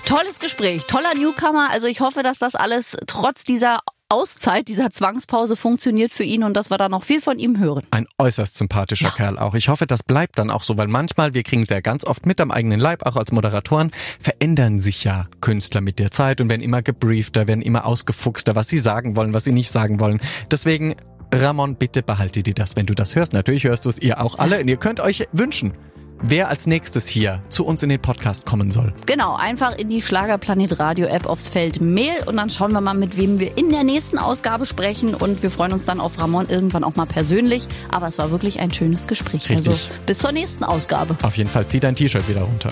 Tolles 0.05 0.39
Gespräch, 0.39 0.85
toller 0.87 1.13
Newcomer. 1.15 1.69
Also 1.71 1.87
ich 1.87 1.99
hoffe, 2.01 2.23
dass 2.23 2.39
das 2.39 2.55
alles 2.55 2.97
trotz 3.07 3.43
dieser 3.43 3.79
Auszeit, 4.09 4.67
dieser 4.67 4.91
Zwangspause 4.91 5.55
funktioniert 5.55 6.11
für 6.11 6.23
ihn 6.23 6.43
und 6.43 6.53
dass 6.53 6.69
wir 6.69 6.77
da 6.77 6.89
noch 6.89 7.05
viel 7.05 7.21
von 7.21 7.39
ihm 7.39 7.59
hören. 7.59 7.83
Ein 7.91 8.07
äußerst 8.17 8.57
sympathischer 8.57 9.09
Kerl 9.09 9.39
auch. 9.39 9.55
Ich 9.55 9.69
hoffe, 9.69 9.87
das 9.87 10.03
bleibt 10.03 10.37
dann 10.37 10.51
auch 10.51 10.63
so, 10.63 10.77
weil 10.77 10.87
manchmal, 10.89 11.33
wir 11.33 11.43
kriegen 11.43 11.63
es 11.63 11.69
ja 11.69 11.79
ganz 11.79 12.03
oft 12.03 12.25
mit 12.25 12.41
am 12.41 12.51
eigenen 12.51 12.81
Leib, 12.81 13.05
auch 13.05 13.15
als 13.15 13.31
Moderatoren, 13.31 13.91
verändern 14.19 14.81
sich 14.81 15.05
ja 15.05 15.27
Künstler 15.39 15.79
mit 15.79 15.97
der 15.97 16.11
Zeit 16.11 16.41
und 16.41 16.49
werden 16.49 16.61
immer 16.61 16.81
gebriefter, 16.81 17.47
werden 17.47 17.61
immer 17.61 17.85
ausgefuchster, 17.85 18.53
was 18.53 18.67
sie 18.67 18.79
sagen 18.79 19.15
wollen, 19.15 19.33
was 19.33 19.45
sie 19.45 19.53
nicht 19.53 19.71
sagen 19.71 20.01
wollen. 20.01 20.19
Deswegen, 20.51 20.95
Ramon, 21.33 21.75
bitte 21.75 22.03
behalte 22.03 22.43
dir 22.43 22.53
das, 22.53 22.75
wenn 22.75 22.85
du 22.85 22.93
das 22.93 23.15
hörst. 23.15 23.33
Natürlich 23.33 23.63
hörst 23.63 23.85
du 23.85 23.89
es 23.89 23.99
ihr 23.99 24.21
auch 24.21 24.37
alle 24.37 24.59
und 24.59 24.67
ihr 24.67 24.77
könnt 24.77 24.99
euch 24.99 25.27
wünschen, 25.31 25.73
wer 26.21 26.49
als 26.49 26.67
nächstes 26.67 27.07
hier 27.07 27.41
zu 27.49 27.65
uns 27.65 27.83
in 27.83 27.89
den 27.89 28.01
Podcast 28.01 28.45
kommen 28.45 28.69
soll. 28.69 28.93
Genau, 29.05 29.35
einfach 29.35 29.77
in 29.77 29.89
die 29.89 30.01
Schlagerplanet 30.01 30.79
Radio 30.79 31.07
App 31.07 31.25
aufs 31.25 31.47
Feld 31.47 31.81
Mail 31.81 32.23
und 32.25 32.37
dann 32.37 32.49
schauen 32.49 32.73
wir 32.73 32.81
mal, 32.81 32.93
mit 32.93 33.17
wem 33.17 33.39
wir 33.39 33.57
in 33.57 33.69
der 33.69 33.83
nächsten 33.83 34.17
Ausgabe 34.17 34.65
sprechen 34.65 35.15
und 35.15 35.41
wir 35.41 35.51
freuen 35.51 35.73
uns 35.73 35.85
dann 35.85 35.99
auf 35.99 36.19
Ramon 36.19 36.47
irgendwann 36.49 36.83
auch 36.83 36.95
mal 36.95 37.05
persönlich. 37.05 37.67
Aber 37.89 38.07
es 38.07 38.17
war 38.17 38.31
wirklich 38.31 38.59
ein 38.59 38.71
schönes 38.71 39.07
Gespräch. 39.07 39.49
Richtig. 39.49 39.69
Also 39.69 39.77
bis 40.05 40.19
zur 40.19 40.31
nächsten 40.31 40.63
Ausgabe. 40.63 41.17
Auf 41.21 41.37
jeden 41.37 41.49
Fall, 41.49 41.65
zieh 41.67 41.79
dein 41.79 41.95
T-Shirt 41.95 42.27
wieder 42.27 42.41
runter. 42.41 42.71